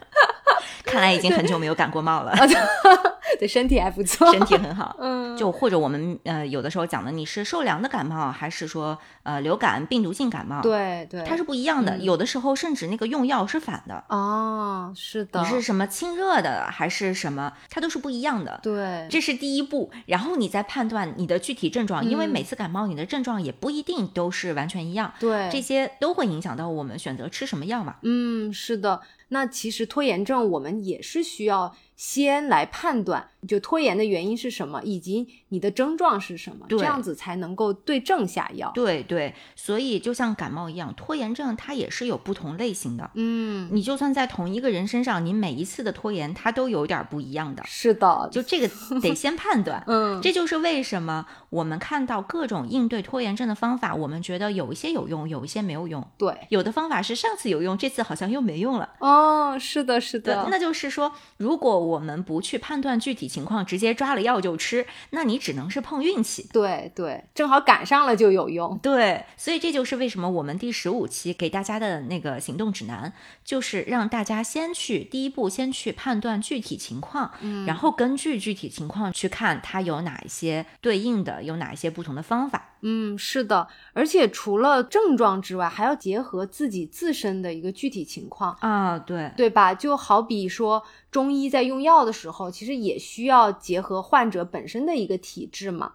[0.84, 2.34] 看来已经很久没有感过冒了，
[3.38, 4.96] 对身体还不错，身体很好。
[4.98, 11.96] 嗯，就或者我们呃有的时候讲的，你是受凉的感冒，还是说呃流感病毒性感冒？，对对，它是不一样的。
[11.96, 18.58] 嗯有的时候甚至那个用药是反的，哦，是的，你是什么清热的还是什么，它都是不一样的。
[18.62, 27.96] 对，这是第一步，然后你再判断你的具体症状，因为嗯每次感冒你的症状也不一定都是完全一样，对这些都会影响到我们选择吃什么药嘛。
[28.02, 29.00] 嗯，是的。
[29.30, 38.70] 那其实拖延症我们也是需要先来判断，就拖延的原因是什么，以及你的症状是什么，对这样子才能够对症下药。
[38.74, 43.10] 对对，所以就像感冒一样，拖延症它也是有不同类型的。
[43.14, 48.68] 嗯，你就算在同一个人身上，你每一次的拖延它都有点儿不一样的，是的，就这个
[49.00, 49.82] 得先判断。
[49.86, 56.06] 嗯，这就是为什么我们看到各种应对拖延症的方法，我们觉得有一些有用，有一些没有用。
[56.18, 58.88] 对，有的方法是上次有用，这次好像又没用了。
[59.00, 66.48] 哦，是的，是的，，那就是说，如果我们不去判断具体情况，直接抓了药就吃，那你只能是碰运气。
[66.52, 68.76] 对对，正好赶上了就有用。
[68.82, 73.12] 对，所以这就是为什么我们第十五期给大家的那个行动指南，
[73.44, 82.66] 就是让大家先去第一步，先去判断具体情况，嗯然后根据具体情况去看它有哪一些对应的，有哪一些不同的方法。
[82.82, 88.56] 嗯，是的，而且除了症状之外，还要结合自己自身的一个具体情况。
[88.60, 89.74] 啊，对，对吧？
[89.74, 95.92] 就好比说，中医在用药的时候，其实也需要结合患者本身的一个体质嘛。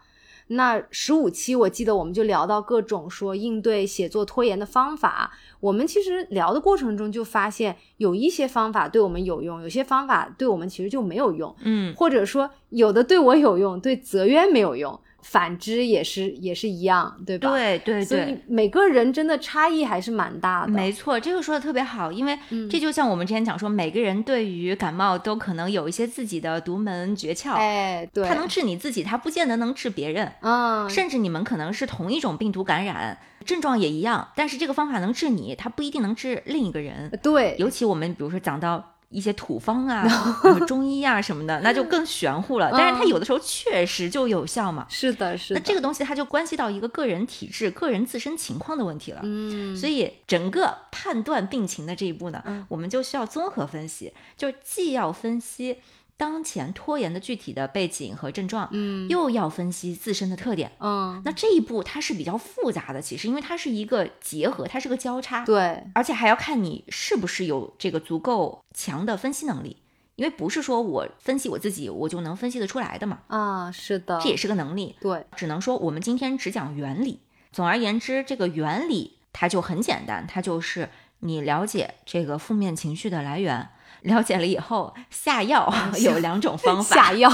[0.49, 5.31] 那十五期我记得我们就聊到各种说应对写作拖延的方法。
[5.59, 17.49] 我们其实聊的过程中就发现，有一些方法对我们有用，有些方法对我们其实就没有用，嗯，或者说有的对我有用，对泽渊没有用，反之也是也是一样，对吧？
[17.49, 18.31] 对对所对。
[18.31, 20.71] 以每个人真的差异还是蛮大的。
[20.71, 30.31] 没错，这个说的特别好，因为嗯这就像我们之前讲说，每个人对于感冒都可能有一些自己的独门诀窍，哎，对，它能治你自己，它不见得能治别人。
[30.41, 37.09] 嗯，甚至你们可能是同一种病毒感染，症状也一样，但是这个方法能治你，它不一定能治另一个人。
[37.23, 40.05] 对，尤其我们比如说讲到一些土方啊、
[40.43, 42.69] 呃中医啊什么的，那就更玄乎了。
[42.71, 44.85] 但是它有的时候确实就有效嘛。
[44.89, 45.59] 是的，是的。
[45.59, 49.21] 那这个东西它就关系到一个个人体质、个人自身情况的问题了。
[49.23, 55.77] 嗯，所以整个判断病情的这一步呢，嗯我们就需要综合分析，就既要分析
[56.17, 60.71] 当前拖延的具体的背景和症状，嗯又要分析自身的特点。
[60.79, 69.77] 嗯，那这一步它是比较复杂的，其实因为它是一个结合，它是个交叉，对，而且还要看你是不是有这个足够强的分析能力，
[70.15, 74.95] 因为不是说我分析我自己我就能分析得出来的嘛，啊，是的，这也是个能力。
[75.01, 77.19] 对，只能说我们今天只讲原理。
[77.51, 83.69] 总而言之，这个原理它就很简单，它就是你了解这个负面情绪的来源，
[84.05, 86.95] 了解了以后下药 有两种方法。
[86.95, 87.29] 下药，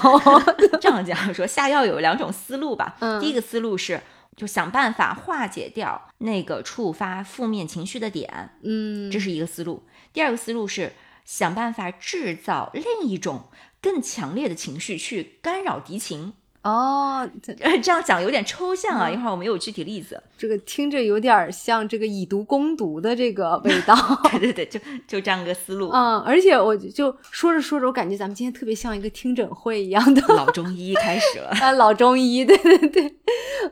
[0.82, 2.96] 这样讲说，下药有两种思路吧。
[3.00, 4.02] 嗯 第一个思路是，
[4.36, 9.84] 就想办法化解掉那个触发负面情绪的点，嗯，这是一个思路。
[10.12, 13.46] 第二个思路是想办法制造另一种
[13.82, 16.34] 更强烈的情绪去干扰敌情。
[16.63, 20.21] 哦，这 这样讲有点抽象啊，一会儿我们有具体例子。
[20.38, 23.95] 这个听着有点像这个以毒攻毒的这个味道。
[24.32, 25.89] 对对对，就就这样个思路。
[25.89, 30.21] 嗯，而且我就说着说着，我感觉咱们今天特别像一个听诊会一样的。
[30.36, 31.50] 老中医 开始了。
[31.50, 33.15] 啊，老中医，对对对。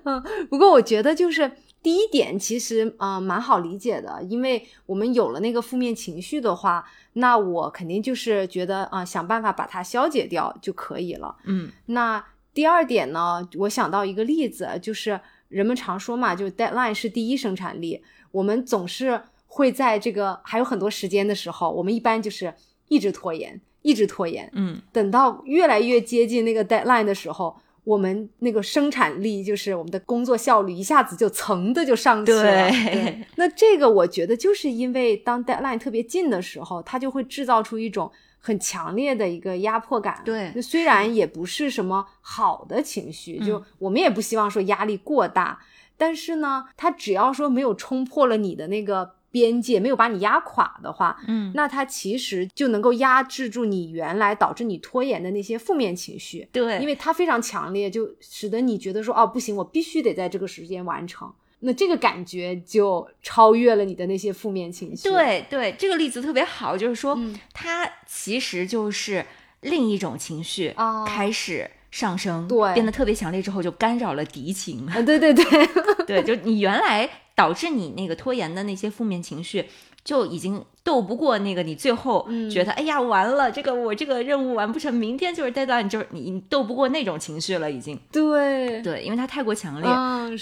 [0.04, 1.52] 嗯，不过我觉得就是
[1.84, 6.86] 第一点，其实啊蛮好理解的，因为我们有了那个负面情绪的话。
[7.14, 11.36] 那我肯定就是觉得啊，想办法把它消解掉就可以了。
[11.46, 12.24] 嗯，那
[12.54, 18.04] 第二点呢，我想到一个例子，就是人们常说嘛，就 deadline 是第一生产力。
[18.32, 22.54] 我们总是会在这个还有很多时间的时候，我们一般就是
[22.88, 24.50] 一直拖延，一直拖延。
[24.54, 27.56] 嗯，等到越来越接近那个 deadline 的时候。
[27.86, 32.70] 我们那个生产力，就是我们的工作效率，一下子就层的就上去了。
[32.70, 40.22] 对， 那这个我觉得就是因为当 deadline 特别近的时候，它就会制造出一种很强烈的一个压迫感。
[40.26, 45.60] 对，虽然也不是什么好的情绪，就我们也不希望说压力过大，
[45.98, 49.16] 但是呢，他只要说没有冲破了你的那个。
[49.32, 56.50] 边界没有把你压垮的话，嗯，那它其实就能够压制住你原来导致你拖延的那些负面情绪。
[56.52, 61.32] 对，因为它非常强烈，就使得你觉得说，哦，不行，我必须得在这个时间完成。
[61.60, 65.10] 那这个感觉就超越了你的那些负面情绪。
[65.10, 67.18] 对对，这个例子特别好，就是说，
[67.54, 69.26] 它其实就是
[69.62, 70.74] 另一种情绪
[71.08, 74.88] 开始上升，对，变得特别强烈之后，就干扰了敌情。
[74.88, 75.46] 啊，对对对，
[76.06, 77.10] 对，就你原来。
[77.40, 79.64] 导致你那个拖延的那些负面情绪，
[80.04, 88.00] 就已经斗不过那个你最后觉得哎呀完了，这个我这个任务完不成，明天就是 deadline，就是你你斗不过那种情绪了，已经。
[88.12, 89.90] 对对，因为它太过强烈。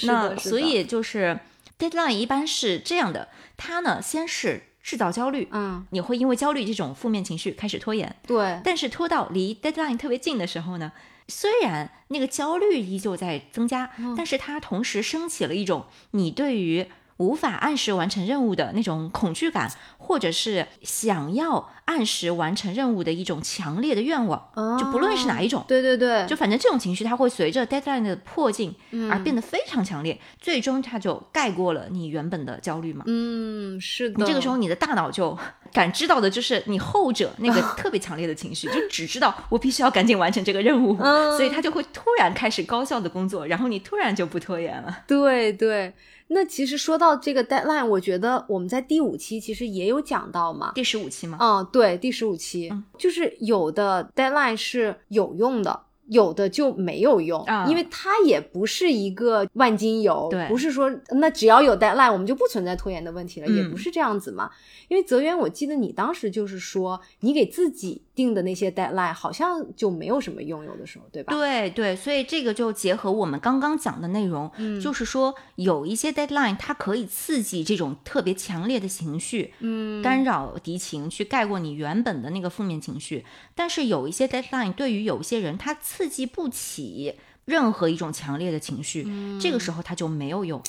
[0.08, 1.40] 那所以就是
[1.78, 8.16] deadline 一般是这样的，它呢先是制造焦虑，嗯，你会因为焦虑这种负面情绪开始拖延。
[8.26, 8.62] 对。
[8.64, 10.92] 但是拖到离 deadline 特别近的时候呢？
[11.30, 24.50] 虽然那个焦虑依旧在增加，但是它同时升起了一种你对于无法按时完成任务的那种恐惧感，或者是想要按时完成任务的一种强烈的愿望，
[24.80, 28.76] 就不论是哪一种，对对对，就反正这种情绪它会随着 deadline 的迫近
[29.12, 33.04] 而变得非常强烈，最终它就盖过了你原本的焦虑嘛。
[33.08, 34.16] 嗯，是的。
[34.18, 35.38] 你这个时候你的大脑就
[35.74, 40.96] 感知到的就是你 后者那个特别强烈的情绪，就只知道我必须要赶紧完成这个任务，
[41.38, 45.00] 所以它就会突然开始高效的工作，然后你突然就不拖延了。
[45.08, 45.94] 对对。
[46.28, 50.72] 那其实说到这个 deadline，我觉得我们在第五期其实也有讲到嘛。
[50.76, 51.38] 第十五期吗？
[51.42, 55.82] 嗯，对，第十五期就是有的 deadline 是有用的。
[56.10, 64.50] 有的就没有用，因为它也不是一个万金油，不是说那只要有 deadline 我们就不存在拖延的问题了，也不是这样子嘛。
[64.88, 71.32] 因为泽源，我记得你当时就是说，你给自己定的那些 deadline 好像就没有什么用，有的时候，对吧？
[71.32, 74.52] 对对，所以这个就结合我们刚刚讲的内容，
[74.82, 83.24] 就是说有一些 deadline 它可以刺激这种特别强烈的情绪，嗯，干扰敌情，去盖过你原本的那个负面情绪。
[83.54, 87.14] 但是有一些 deadline 对于有些人，他刺激不起
[87.46, 89.08] 任何一种强烈的情绪，
[89.40, 90.62] 这个时候他就没有用，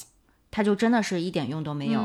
[0.50, 2.02] 它就真的是一点用都没有。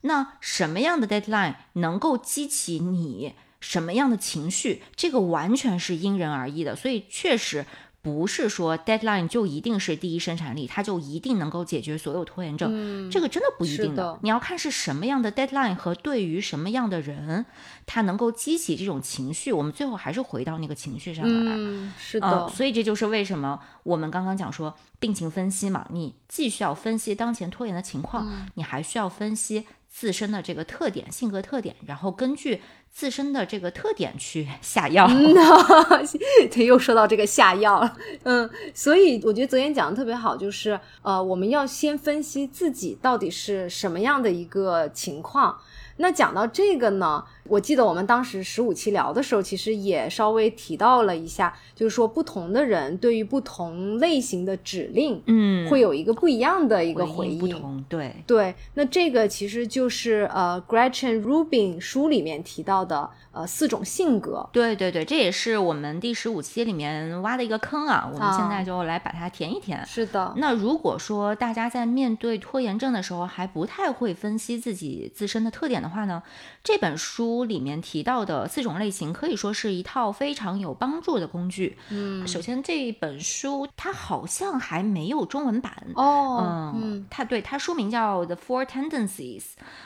[0.00, 4.82] 那什么样的 deadline 能够激起你什么样的情绪？
[4.96, 7.64] 这个完全是因人而异的，所以确实。
[8.02, 14.18] 不是说 deadline 就一定是第一生产力，它就一定能够解决所有拖延症，这个真的不一定的。
[14.22, 17.44] 你要看是什么样的 deadline 和对于什么样的人，
[17.84, 19.52] 它能够激起这种情绪。
[19.52, 21.52] 我们最后还是回到那个情绪上来。
[21.54, 22.48] 嗯，是的。
[22.48, 32.62] 所以这就是为什么我们刚刚讲说病情分析嘛，你既需要分析当前拖延的情况，你还需要分析自身的这个特点、性格特点，然后根据。
[32.92, 35.08] 自身的这个特点去下药，
[36.50, 45.58] 他又说到这个下药了，嗯，所以我觉得昨天讲的特别好，就是呃，我们要先分析自己到底是什么样的一个情况。
[45.96, 57.38] 那讲到这个呢，我记得我们当时十五期聊的时候，其实也稍微提到了一下，就是说不同的人对于不同类型的指令，嗯，会有一个不一样的一个回应。
[57.38, 58.54] 不同，对对。
[58.74, 63.10] 那这个其实就是呃，Gretchen Rubin 书里面提到的。
[63.32, 69.86] 呃，四种性格，对对对，这也是我们第十五期里面挖的一个坑啊，我们现在就来把它填一填。
[69.86, 76.20] 是的，那如果说大家在面对拖延症的时候还不太会分析自己自身的特点的话呢，
[76.64, 81.76] 这本书里面提到的四种类型可以说是一套非常有帮助的工具。
[81.90, 89.40] 嗯，首先这一本书它好像还没有中文版哦，嗯，它对它书名叫《The Four Tendencies》，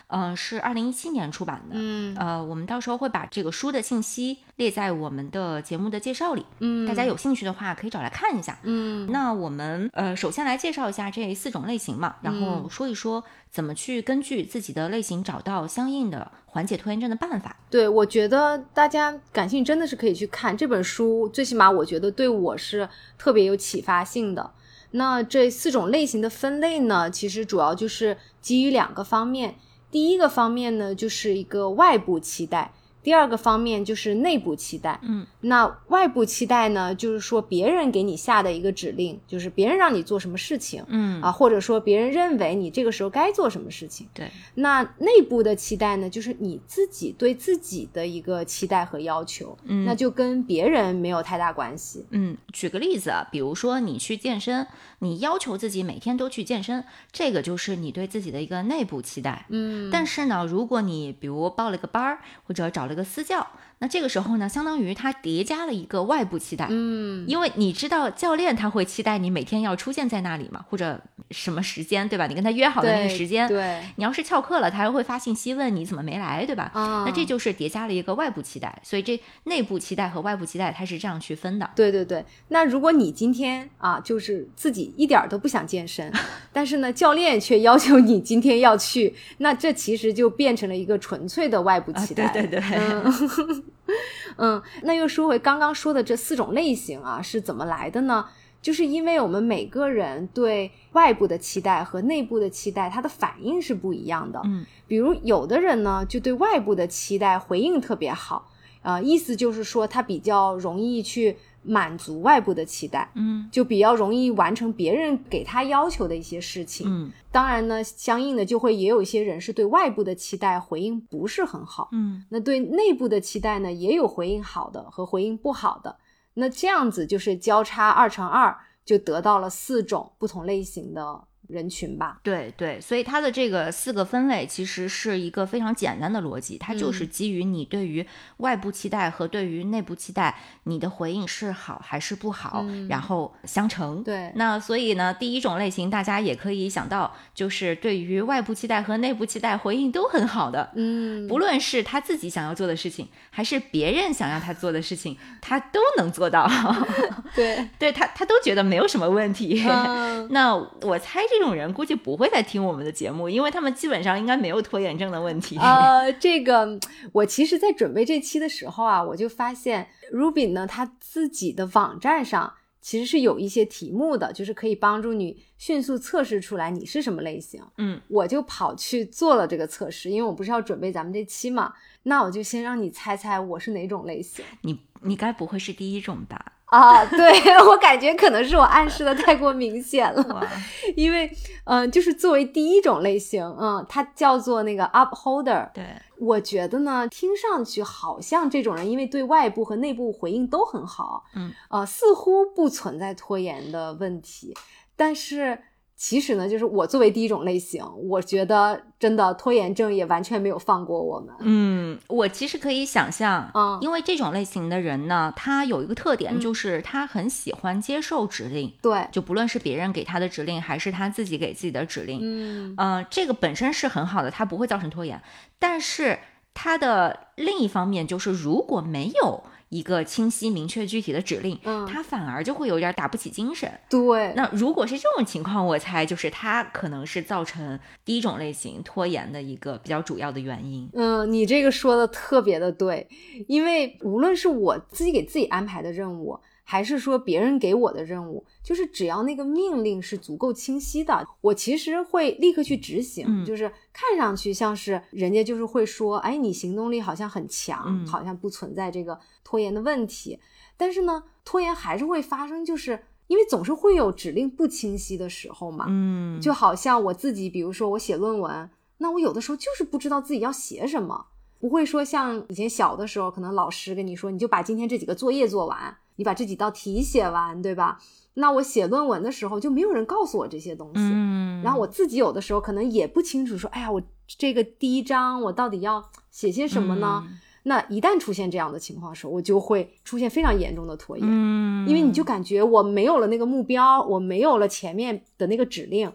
[0.08, 1.76] 嗯，是二零一七年出版的。
[1.76, 8.58] 嗯呃，我们到时候会把这个书的信息列在我们的节目的介绍里，嗯，大家有兴趣的话可以找来看一下。
[8.62, 24.52] 嗯那我们呃，首先来介绍一下这四种类型嘛，然后说一说怎么去根据自己的类型找到相应的缓解拖延症的办对，我觉得大家感兴趣真的是可以去看这本书，最起码我觉得对我是特别有启发性的。
[24.92, 29.56] 那这四种类型的分类呢，其实主要就是基于两个方面。
[29.90, 32.70] 第一个方面呢，就是一个外部期待；
[33.04, 34.98] 第二个方面就是内部期待。
[35.02, 44.08] 嗯，那外部期待呢，就是说别人给你下的一个指令，就是别人让你做什么事情嗯啊，或者说别人认为你这个时候该做什么事情。
[44.14, 52.06] 对，那内部的期待呢，就是你自己对自己的一个期待和要求，嗯那就跟别人没有太大关系。
[52.10, 54.66] 嗯，举个例子啊，比如说你去健身，
[55.00, 59.44] 你要求自己每天都去健身，这个就是你对自己的一个内部期待。
[59.50, 63.44] 嗯但是呢，如果你比如报了个班儿，或者找了一个私教，
[63.78, 66.66] 那这个时候呢，相当于他叠加了一个外部期待。
[66.70, 72.26] 嗯因为你知道教练他会期待你每天要出现在那里嘛，或者什么时间，对吧？
[72.26, 76.70] 你跟他约好的那个时间，对你要是翘课了，他还会发信息问你怎么没来，对吧？
[76.74, 81.68] 啊，那这就是叠加了一个外部期待，所以这内部期待和外部期待它是这样区分的。
[81.74, 82.24] 对对对。
[82.48, 86.12] 那如果你今天啊，就是自己一点儿都不想健身，
[86.52, 92.28] 但是呢，教练却要求你今天要去，那这其实就变成了一个纯粹的外部啊，期待。
[92.28, 93.63] 对对对，嗯，
[94.36, 98.26] 嗯，那又说回刚刚说的这四种类型啊，是怎么来的呢？
[98.62, 104.40] 就是因为我们每个人对外部的期待和内部的期待，它的反应是不一样的。
[104.44, 108.50] 嗯比如有的人呢，就对外部的期待回应特别好，
[108.82, 116.86] 呃，意思就是说他比较容易去满足外部的期待，嗯就比较容易完成别人给他要求的一些事情。
[116.88, 121.88] 嗯当然呢，相应的就会也有一些人是对外部的期待回应不是很好。
[121.92, 125.96] 嗯那对内部的期待呢，也有回应好的和回应不好的。
[126.34, 132.18] 那这样子就是交叉二乘二，就得到了四种不同类型的人群吧。
[132.22, 138.06] 对对，所以它的这个四个分类其实是一个非常简单的逻辑，它就是嗯基于你对于
[138.38, 144.02] 外部期待和对于内部期待，你的回应是好还是不好，嗯然后相乘。
[144.02, 150.70] 对那所以呢，第一种类型大家也可以想到，就是对于外部期待和内部期待回应都很好的。
[150.74, 156.50] 嗯，不论是他自己想要做的事情，还是别人想让他做的事情，他都能做到。
[157.34, 159.62] 对，对他，他都觉得没有什么问题。
[159.66, 165.58] 嗯， 那我猜这种人估计不会再听我们的节目，因为他们基本上应该没有拖延症的问题。
[165.58, 166.78] 呃，这个
[167.10, 177.60] 我其实，在准备这期的时候啊，我就发现 Ruby 呢，他自己的网站上其实是有一些题目的，就是可以帮助你迅速测试出来你是什么类型。
[177.78, 186.52] 嗯，我就跑去做了这个测试，因为我不是要准备咱们这期嘛，那我就先让你猜猜我是哪种类型你你该不会是第一种吧？
[186.74, 187.04] 啊？
[187.06, 187.32] 对
[187.68, 190.48] 我感觉可能是我暗示的太过明显了，
[190.96, 191.26] 因为
[191.64, 195.84] 嗯、呃就是作为第一种类型，嗯，它叫做那个 upholder，对，
[196.18, 204.56] 我觉得呢，听上去好像这种人，因为对外部和内部回应都很好，嗯，呃，似乎不存在拖延的问题。
[204.96, 205.58] 但是
[206.06, 211.34] 其实呢，就是我作为第一种类型，我觉得真的拖延症也完全没有放过我们。
[211.40, 225.18] 嗯，我其实可以想象，嗯因为这种类型的人呢，他有一个特点，嗯就是他很喜欢接受指令，对，就不论是别人给他的指令，还是他自己给自己的指令，嗯呃，这个本身是很好的，它不会造成拖延。
[225.58, 226.18] 但是
[226.52, 229.42] 它的另一方面就是，如果没有
[229.74, 233.68] 一个清晰、明确、具体的指令，嗯，它反而就会有点打不起精神。
[233.90, 240.88] 对，那如果是这种情况，我猜就是他可能是造成第一种类型拖延的一个比较主要的原因。
[240.94, 243.08] 嗯，你这个说的特别的对，
[243.48, 253.24] 因为无论是我自己给自己安排的任务，还是说别人给我的任务，就是只要那个命令是足够清晰的，我其实会立刻去执行。
[253.28, 260.40] 嗯就是看上去像是人家就是会说，哎，你行动力好像很强，嗯好像不存在这个拖延的问题。
[260.76, 265.84] 但是呢，拖延还是会发生，就是因为总是会有指令不清晰的时候嘛。
[265.88, 271.26] 嗯，就好像我自己，比如说我写论文，那我有的时候就是不知道自己要写什么，
[271.60, 277.98] 不会说像以前小的时候，可能老师跟你说，你就把今天这几个作业做完，你把这几道题写完，对吧？
[278.34, 287.22] 那我写论文的时候就没有人告诉我这些东西，嗯，然后我自己有的时候可能也不清楚，说，哎呀，我这个第一章我到底要写些什么呢？
[287.26, 296.12] 嗯那一旦出现这样的情况的时候，我就会出现非常严重的拖延，嗯，因为你就感觉我没有了那个目标，我没有了前面的那个指令，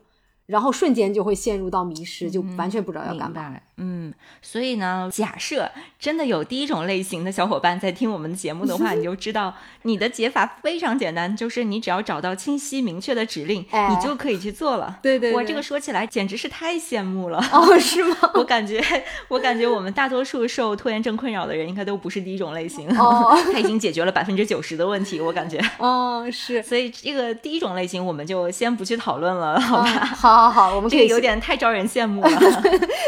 [0.50, 3.56] 然后瞬间就会陷入到迷失，就完全不知道要干嘛。
[3.78, 14.98] 嗯，所以呢，假设真的有第一种类型的小伙伴在听我们的节目的话， 你就知道你的解法非常简单，就是你只要找到清晰明确的指令，哎你就可以去做了。
[15.04, 17.38] 对，对对我这个说起来简直是太羡慕了。
[17.54, 18.18] 哦，是吗？
[18.34, 18.84] 我感觉，
[19.30, 22.90] 我感觉我们大多数受拖延症困扰的人，应该都不是第一种类型。
[22.98, 25.58] 哦 他已经解决了百分之九十的问题，我感觉。
[25.78, 30.06] 哦，是，所以这个第一种类型，我们就先不去讨论了，好哦吧？
[30.06, 32.30] 好好好，我们可以这有点太招人羡慕了。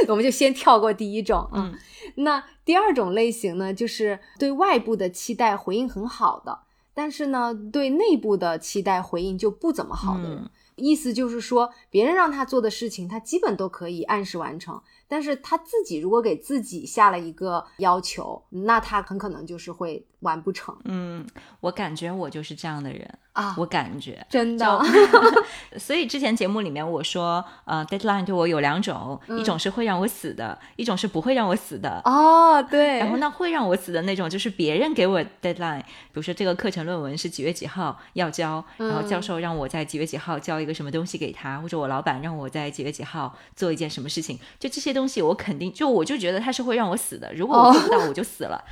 [0.10, 1.74] 我们就先跳过第一种，嗯，
[2.16, 6.60] 那第二种类型呢，就是对外部的期待回应很好的，
[6.94, 10.50] 但是呢，对内部的期待回应就不怎么好的人。
[10.76, 21.28] 意思就是说，别人让他做的事情，他基本都可以按时完成，但是他自己如果给自己下了一个要求，那他很可能就是会完不成嗯，
[21.60, 23.54] 我感觉我就是这样的人，啊。
[23.58, 24.26] 我感觉。
[24.30, 24.82] 真的，
[25.78, 32.02] 所以之前节目里面我说，呃，deadline 对我有两种，嗯一种是会让我死的，一种是不会让我死的。
[32.06, 48.64] 哦，对，然后那会让我死的那种，就是别人给我 deadline，比如说这个课程论文是几月几号要交，然后教授让我在几月几号交一个什么东西给他，或者我老板让我在几月几号做一件什么事情，就这些东西我肯定就我就觉得他是会让我死的，如果我做不到我就死了。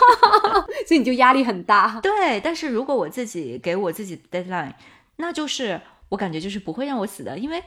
[0.86, 2.00] 所以你就压力很大。
[2.02, 4.72] 对，但是如果我自己给我自己 deadline，
[5.16, 7.62] 那就是我感觉就是不会让我死的，因为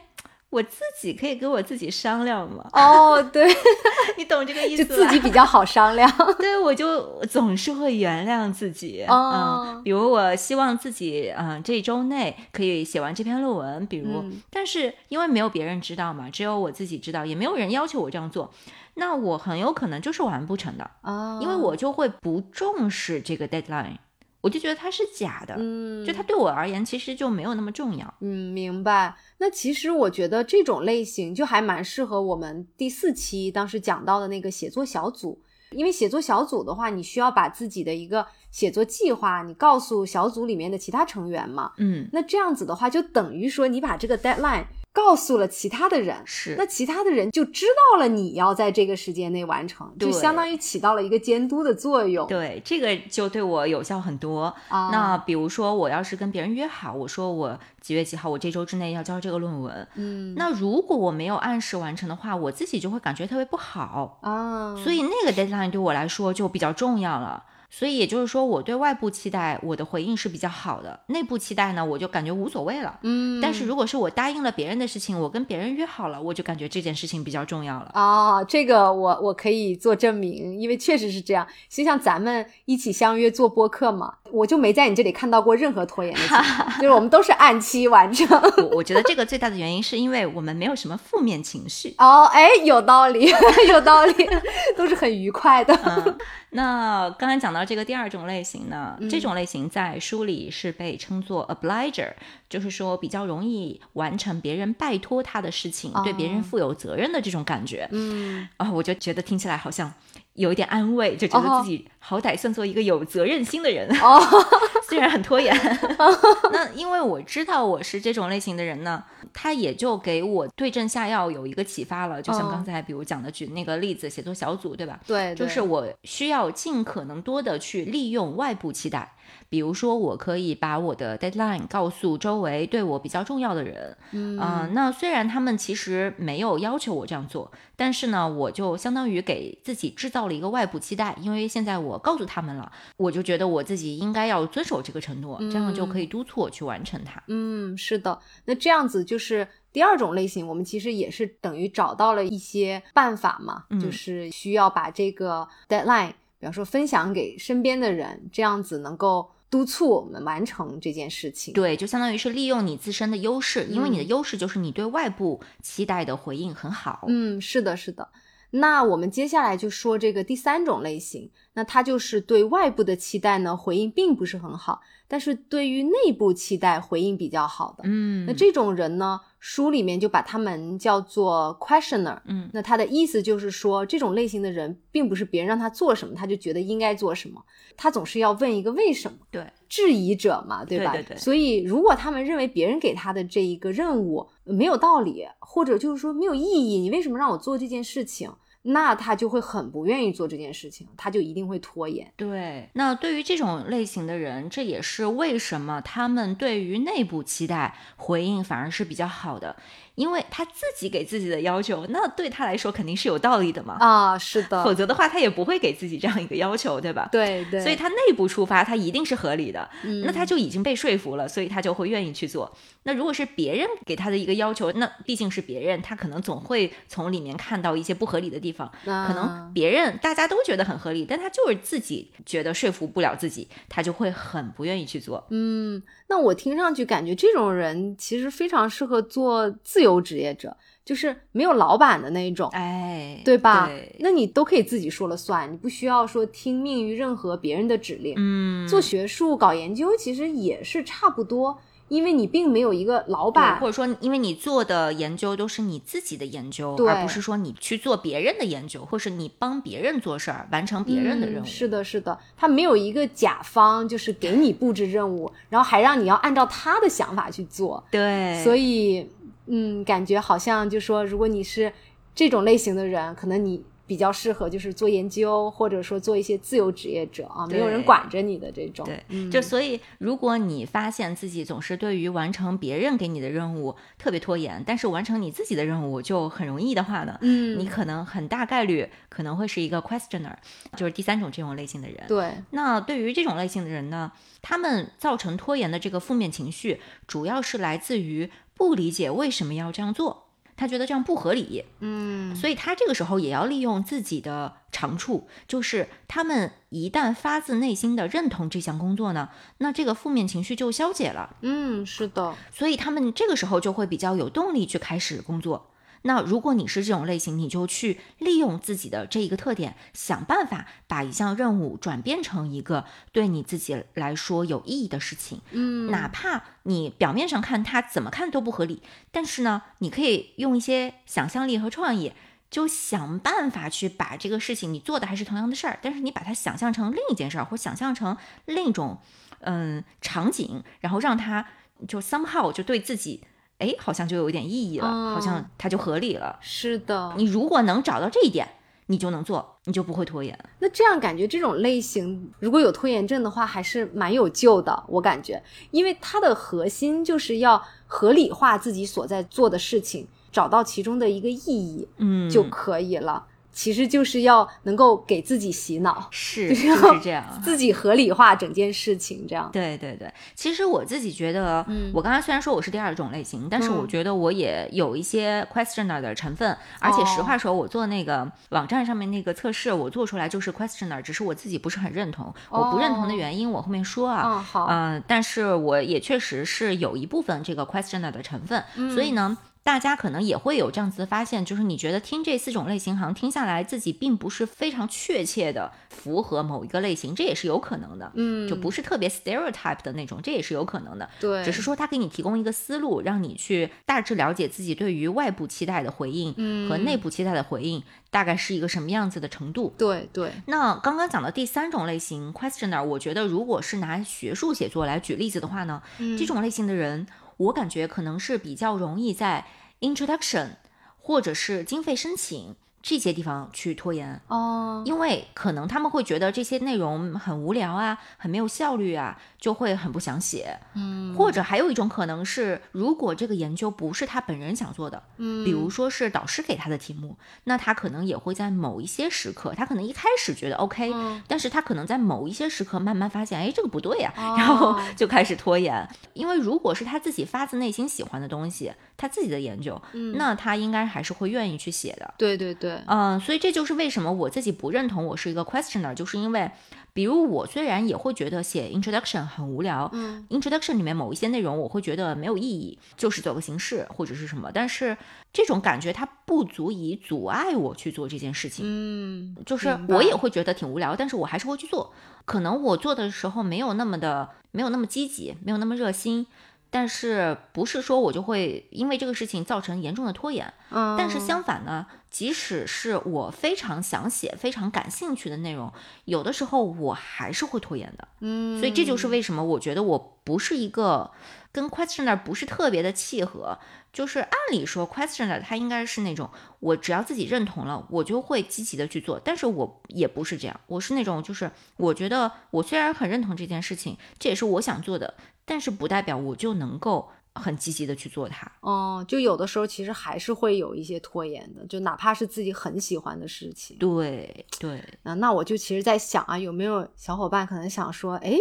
[0.54, 3.52] 我自己可以跟我自己商量嘛，哦，对，
[4.18, 4.94] 你懂这个意思就？
[4.96, 6.08] 自己比较好商量。
[6.38, 9.04] 对，我就总是会原谅自己。
[9.08, 18.54] 哦嗯，比如我希望自己，嗯、这一周内可以写完这篇论文，比如，嗯但是因为没有别人知道嘛，只有我自己知道，也没有人要求我这样做，
[18.94, 23.98] 那我很有可能就是完不成的，啊，因为我就会不重视这个 deadline，
[24.44, 28.14] 我就觉得它是假的，嗯，就它对我而言其实就没有那么重要。
[28.20, 29.16] 嗯，明白。
[29.38, 35.40] 那其实我觉得这种类型就还蛮适合我们第四期当时讲到的那个写作小组，
[35.72, 41.72] 因为写作小组的话，你需要把自己的一个写作计划，你告诉小组里面的其他成员嘛。
[41.78, 52.28] 嗯，那这样子的话，就等于说你把这个 deadline 告诉了其他的人，是那其他的人就知道了你要在这个时间内完成，就相当于起到了一个监督的作用。
[52.28, 54.54] 对，这个就对我有效很多。
[54.70, 67.44] 啊，那比如说，我要是跟别人约好，我说我几月几号，我这周之内要交这个论文，嗯那如果我没有按时完成的话，我自己就会感觉特别不好，啊，所以那个 deadline 对我来说就比较重要了。
[67.76, 73.00] 所以也就是说，我对外部期待我的回应是比较好的，内部期待呢，我就感觉无所谓了。
[73.02, 77.90] 嗯，但是如果是我答应了别人的事情，我跟别人约好了，我就感觉这件事情比较重要了。
[77.96, 81.48] 啊，这个我我可以做证明，因为确实是这样。
[81.68, 88.40] 就像咱们一起相约做播客嘛，我就没在你这里看到过任何拖延的情况， 就是我们都是按期完成。
[88.70, 91.96] 我我觉得这个最大的原因是因为我们没有什么负面情绪。
[91.98, 93.32] 哦，哎，有道理，
[93.68, 94.30] 有道理，
[94.78, 95.74] 都是很愉快的。
[95.84, 96.18] 嗯，
[96.54, 99.10] 那刚才讲到这个第二种类型呢，嗯。
[99.10, 102.12] 这种类型在书里是被称作 obliger，
[102.50, 107.88] 就是说比较容易完成别人拜托他的事情，对别人哦负有责任的这种感觉。
[107.92, 109.92] 嗯，啊、我就觉得听起来好像
[110.36, 113.88] 有一点安慰，就觉得自己好歹算做一个有责任心的人。
[114.00, 114.20] 哦，
[114.90, 115.56] 虽然很拖延，
[116.52, 122.22] 那因为我知道我是这种类型的人呢，他也就给我对症下药有一个启发了。
[122.22, 125.00] 就像哦刚才比如讲的举那个例子，写作小组，对吧？
[125.06, 129.14] 对，就是我需要尽可能多的去利用外部期待，
[129.50, 134.40] 比如说我可以把我的 deadline 告诉周围对我比较重要的人，嗯。
[134.40, 147.22] 呃那虽然他们其实没有要求我这样做，但是呢，我就相当于给自己制造了一个外部期待，因为现在我告诉他们了，我就觉得我自己应该要遵守这个承诺，这样就可以督促我去完成它。
[147.28, 153.80] 嗯，是的，那这样子就是第二种类型，我们其实也是等于找到了一些办法嘛，嗯。
[153.80, 156.14] 就是需要把这个 deadline，
[156.44, 161.54] 比方说分享给身边的人，这样子能够督促我们完成这件事情。
[161.54, 167.06] 对，就相当于是利用你自身的优势，因为你的嗯优势就是你对外部期待的回应很好。
[167.08, 168.10] 嗯，是的，是的。
[168.50, 174.82] 那我们接下来就说这个第三种类型，那它就是对外部的期待呢回应并不是很好，
[175.14, 177.84] 但是对于内部期待回应比较好的。
[177.86, 182.18] 嗯，那这种人呢，书里面就把他们叫做 questioner。
[182.26, 187.40] 嗯，那他的意思就是说，这种类型的人，并不是别人让他做什么，他就觉得应该做什么，
[187.78, 189.20] 他总是要问一个为什么。
[189.30, 190.92] 对，质疑者嘛，对吧？
[190.94, 198.32] 对对对所以，如果他们认为别人给他的这一个任务没有道理，或者就是说没有意义，你为什么让我做这件事情？
[198.64, 202.12] 那他就会很不愿意做这件事情，他就一定会拖延。
[202.16, 209.56] 对，那对于这种类型的人，这也是为什么他们对于内部期待回应反而是比较好的，
[209.96, 213.78] 因为他自己给自己的要求，那对他来说肯定是有道理的嘛。
[213.80, 217.10] 啊，是的，否则的话，他也不会给自己这样一个要求，对吧？
[217.12, 222.52] 对对，所以他内部出发，他一定是合理的，嗯那他就已经被说服了，所以他就会愿意去做。
[222.86, 228.70] 那如果是别人给他的一个要求，那毕竟是别人，他可能总会从里面看到一些不合理的地方。
[228.84, 235.26] 可啊能别人大家都觉得很合理，但他就是自己觉得说服不了自己，他就会很不愿意去做。
[235.30, 242.50] 嗯，那我听上去感觉这种人其实非常适合做自由职业者，就是没有老板的那一种。
[242.54, 243.68] 哎，对吧？
[243.68, 248.16] 对那你都可以自己说了算，你不需要说听命于任何别人的指令。
[248.18, 261.46] 嗯，做学术、搞研究其实也是差不多，因为你并没有一个老板或者说，因为你做的研究都是你自己的研究，而不是说你去做别人的研究，或是你帮别人做事儿，完成别人的任务。
[261.46, 261.48] 嗯。
[261.48, 267.84] 是的，是的，他没有一个甲方，就是给你布置任务，然后还让你要按照他的想法去做。
[267.92, 269.08] 对，所以，
[269.48, 271.72] 嗯，感觉好像就说，如果你是
[272.16, 278.86] 这种类型的人，可能你比较适合就是做研究，或者说做一些自由职业者啊，没有人管着你的这种。
[278.86, 290.34] 对，嗯就所以，如果你发现自己总是对于完成别人给你的任务特别拖延，但是完成你自己的任务就很容易的话呢，嗯，你可能很大概率可能会是一个 questioner，
[290.78, 291.98] 就是第三种这种类型的人。
[292.08, 302.36] 对，那对于这种类型的人呢，他们造成拖延的这个负面情绪，主要是来自于不理解为什么要这样做，他觉得这样不合理，嗯。
[302.36, 309.30] 所以他这个时候也要利用自己的长处，就是他们一旦发自内心的认同这项工作呢，
[309.60, 315.70] 那这个负面情绪就消解了，嗯，是的，所以他们这个时候就会比较有动力去开始工作。
[316.06, 325.42] 那如果你是这种类型，你就去利用自己的这一个特点，想办法把一项任务转变成一个对你自己来说有意义的事情。
[325.52, 328.82] 嗯，哪怕你表面上看它怎么看都不合理，
[329.12, 332.12] 但是呢，你可以用一些想象力和创意，
[332.52, 339.00] 就想办法去把这个事情你做的还是同样的事儿，但是你把它想象成另一件事儿，或想象成另一种
[339.40, 341.48] 嗯场景，然后让它
[341.88, 343.24] 就 somehow 就对自己。
[343.64, 346.38] 哎，好像就有一点意义了，哦好像它就合理了。
[346.42, 347.14] 是的。
[347.16, 348.48] 你如果能找到这一点，
[348.88, 350.38] 你就能做，你就不会拖延。
[350.60, 354.84] 那这样感觉这种类型，如果有拖延症的话，还是蛮有救的。
[354.90, 355.42] 我感觉，
[355.72, 363.26] 因为它的核心就是要合理化自己所在做的事情，找到其中的一个意义嗯，就可以了。
[363.54, 367.24] 其实就是要能够给自己洗脑，是 就是这样。
[367.44, 369.50] 自己合理化整件事情，这样。
[369.54, 382.34] 对对对，其实我自己觉得，嗯我刚才虽然说我是第二种类型，但是我嗯觉得我也有一些 questioner 的成分，而且实哦话说，我做那个网站上面那个测试，我做出来就是 questioner，只是我自己不是很认同。
[382.50, 384.24] 我不认同的哦原因，我后面说啊。
[384.26, 401.10] 嗯，好，嗯、但是我也确实是有一部分这个 questioner 的成分，所以嗯呢，大家可能也会有这样子的发现，就是你觉得听这四种类型，好像听下来自己并不是非常确切的符合某一个类型，这也是有可能的，嗯，就不是特别 stereotype 的那种，这也是有可能的。
[401.20, 409.74] 对，只是说他给你提供一个思路，让你去大致了解自己对于外部期待的回应嗯和内部期待的回应大概是一个什么样子的程度。
[409.78, 417.08] 对对，那刚刚讲的第三种类型 questioner，我觉得如果是拿学术写作来举例子的话呢，嗯这种类型的人，
[417.44, 419.46] 我感觉可能是比较容易在
[419.82, 420.58] introduction
[420.98, 424.22] 或者是经费申请这些地方去拖延。
[424.28, 430.60] 哦，因为可能他们会觉得这些内容很无聊啊，很没有效率啊，就会很不想写。
[430.76, 445.88] 嗯，或者还有一种可能是，如果这个研究不是他本人想做的，嗯，比如说是导师给他的题目，那他可能也会在某一些时刻，他可能一开始觉得 OK，、嗯但是他可能在某一些时刻慢慢发现，哎，这个不对呀、然后哦就开始拖延。
[446.14, 452.14] 因为如果是他自己发自内心喜欢的东西，他自己的研究，嗯那他应该还是会愿意去写的。
[452.18, 456.52] 对对对，嗯，所以这就是为什么我自己不认同我是一个 questioner，就是因为
[456.94, 464.96] 比如我虽然也会觉得写 introduction 很无聊，嗯，introduction 里面某一些内容我会觉得没有意义，就是走个形式或者是什么，但是
[465.32, 468.64] 这种感觉它不足以阻碍我去做这件事情。
[468.68, 471.92] 嗯，就是我也会觉得挺无聊，但是我还是会去做。
[472.26, 476.26] 可能我做的时候没有那么的，没有那么积极，没有那么热心，
[476.70, 480.54] 但是不是说我就会因为这个事情造成严重的拖延。
[480.70, 485.74] 嗯，但是相反呢，即使是我非常想写、非常感兴趣的内容，
[486.06, 488.08] 有的时候我还是会拖延的。
[488.20, 491.12] 嗯，所以这就是为什么我觉得我不是一个
[491.52, 493.58] 跟 questioner 不是特别的契合。
[493.92, 496.28] 就是按理说 questioner 他应该是那种
[496.60, 499.20] 我只要自己认同了，我就会积极的去做。
[499.24, 505.14] 但是我也不是这样，我是那种就是我觉得我虽然很认同这件事情，这也是我想做的，
[505.46, 508.52] 但是不代表我就能够很积极的去做它。
[508.62, 513.78] 哦，就有的时候其实还是会有一些拖延的，就哪怕是自己很喜欢的事情。
[513.78, 518.38] 对对，那，那我就其实在想啊，有没有小伙伴可能想说，哎，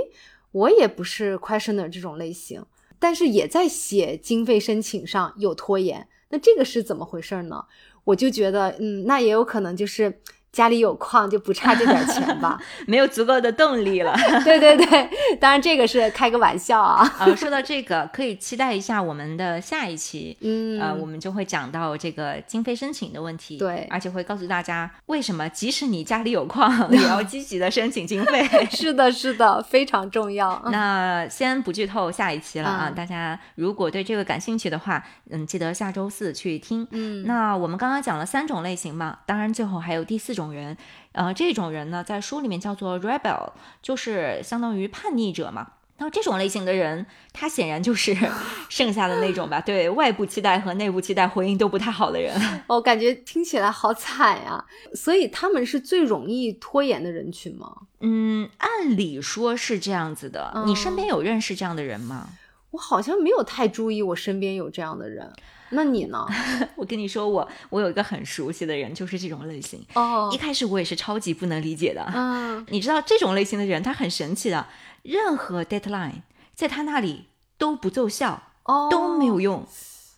[0.52, 2.64] 我也不是 questioner 这种类型，
[2.98, 7.64] 但是也在写经费申请上有拖延，那这个是怎么回事呢？
[8.04, 10.20] 我就觉得，嗯，那也有可能就是
[10.52, 12.60] 家里有矿，就不差这点钱吧。
[12.86, 14.14] 没有足够的动力了。
[14.44, 15.08] 对对对，
[15.40, 17.10] 当然这个是开个玩笑啊。
[17.18, 20.36] 呃，说到这个，可以期待一下我们的下一期。
[20.40, 28.46] 嗯，呃，我们就会讲到这个经费申请的问题，对而且会告诉大家为什么即使你家里有矿，也要积极的申请经费。
[28.70, 30.62] 是的，是的，非常重要。
[30.70, 32.88] 那先不剧透下一期了啊！
[32.90, 36.86] 嗯大家如果对这个感兴趣的话，嗯，记得下周四去听。
[36.90, 40.74] 嗯那我们刚刚讲了三种类型嘛，当然最后还有第四种人，
[41.12, 45.72] 呃，这种人呢，在书里面叫做 rebel，就是相当于叛逆者嘛。
[45.98, 48.16] 那这种类型的人，他显然就是
[48.68, 52.34] 剩下的那种吧，对外部期待和内部期待回应都不太好的人。
[52.66, 54.64] 我感觉听起来好惨呀、
[54.94, 57.72] 所以他们是最容易拖延的人群吗？
[58.00, 60.64] 嗯，按理说是这样子的。
[60.66, 62.30] 你身嗯边有认识这样的人吗？
[62.72, 65.30] 我好像没有太注意我身边有这样的人，
[65.72, 66.26] 那你呢？
[66.76, 69.84] 我跟你说，我我有一个很熟悉的人，就是这种类型。
[69.94, 72.04] 哦一，开始我也是超级不能理解的。
[72.14, 74.66] 嗯，你知道这种类型的人，他很神奇的，
[75.02, 76.22] 任何 deadline
[76.54, 77.26] 在他那里
[77.58, 79.66] 都不奏效，哦，都没有用，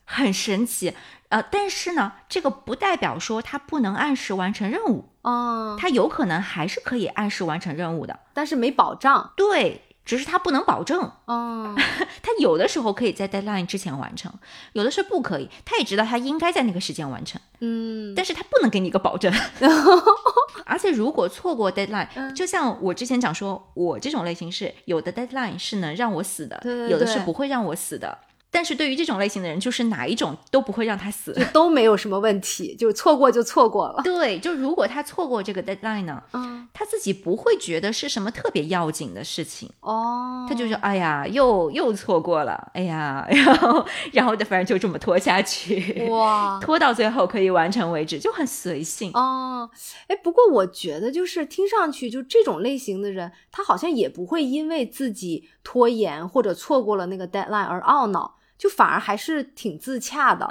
[0.05, 0.95] 很神奇。
[1.31, 8.21] 呃，但是呢，这个不代表说他不能按时完成任务，嗯，他有可能还是可以按时完成任务的。
[8.33, 11.11] 但是没保障，对，只是他不能保证。
[11.27, 11.75] 哦，
[12.23, 14.33] 他有的时候可以在 deadline 之前完成，
[14.75, 15.49] 有的是不可以。
[15.65, 19.33] 他也知道他应该在那个时间完成，嗯，但是他不能给你一个保证。
[20.67, 28.19] 而且如果错过 deadline，、嗯就像我之前讲说，我这种类型是有的 deadline 是能让我死的，对对有的是不会让我死的。
[28.55, 31.33] 但是对于这种类型的人，就是哪一种都不会让他死。
[31.33, 34.01] 就都没有什么问题，就错过就错过了。
[34.05, 39.69] 对，就如果他错过这个 deadline 呢，嗯，他自己不会觉得是什么特别要紧的事情。
[39.81, 49.11] 哦，他就说：“哎呀，又又错过了，哎呀， 然后然后反正就这么拖下去，哇，拖到最后可以完成为止，就很随性。
[49.15, 49.69] 哦，
[50.07, 60.49] 哎，不过我觉得就是听上去就这种类型的人，他好像也不会因为自己拖延或者错过了那个 deadline 而懊恼，就反而还是挺自洽的。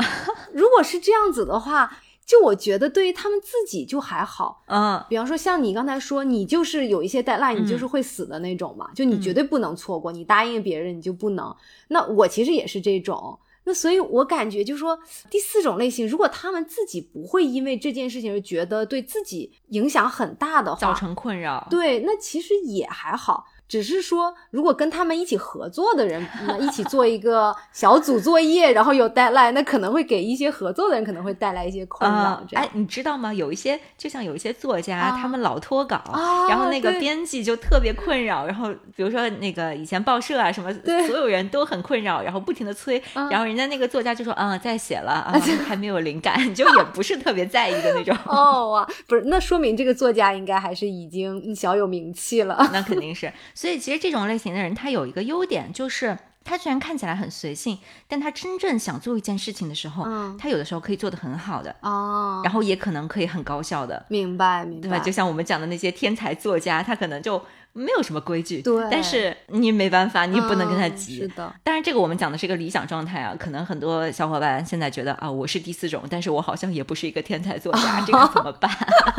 [0.52, 4.64] 如果是这样子的话，就我觉得对于他们自己就还好。
[4.68, 11.56] 嗯，比方说像你刚才说，你就是有一些 deadline，你就是会死的那种嘛，就你绝对不能错过，你答应别人你就不能。
[11.90, 13.38] 那我其实也是这种。
[13.66, 15.00] 那所以，我感觉就是说，
[15.30, 21.66] 第四种类型，如果他们自己不会因为这件事情而觉得对自己影响很大的话，造成困扰。
[21.70, 23.46] 对，那其实也还好。
[23.74, 33.34] 只是说，如果跟他们一起合作的人，那一起做一个小组作业，然后有 deadline，那可能会给一些合作的人可能会带来一些困扰哎，你知道吗？
[33.34, 38.46] 有一些就像有一些作家，啊他们老脱稿，啊然后那个编辑就特别困扰。
[38.46, 40.72] 然后比如说那个以前报社啊什么，
[41.10, 45.34] 所有人都很困扰，然后不停的催，啊然后人家那个作家就说：“嗯，在写了啊，
[45.66, 52.70] 还没有灵感， 就也不是特别在意的那种。”哦哇，不是，那说明这个作家应该还是已经小有名气了。
[52.72, 53.34] 那肯定是。
[53.64, 64.06] 所以其实这种类型的人，他有一个优点，就是他虽然看起来很随性，但他真正想做一件事情的时候，嗯他有的时候可以做得很好的，哦，然后也可能可以很高效的。
[64.10, 65.00] 明白明白，对吧？
[65.00, 67.42] 就像我们讲的那些天才作家，他可能就
[67.74, 71.18] 没有什么规矩，对但是你没办法，你不能跟他嗯急。
[71.22, 78.70] 是的，当然，这个我们讲的是一个理想状态啊，可能很多小伙伴现在觉得啊，我是第四种，但是我好像也不是一个天才作家， 这个怎么办？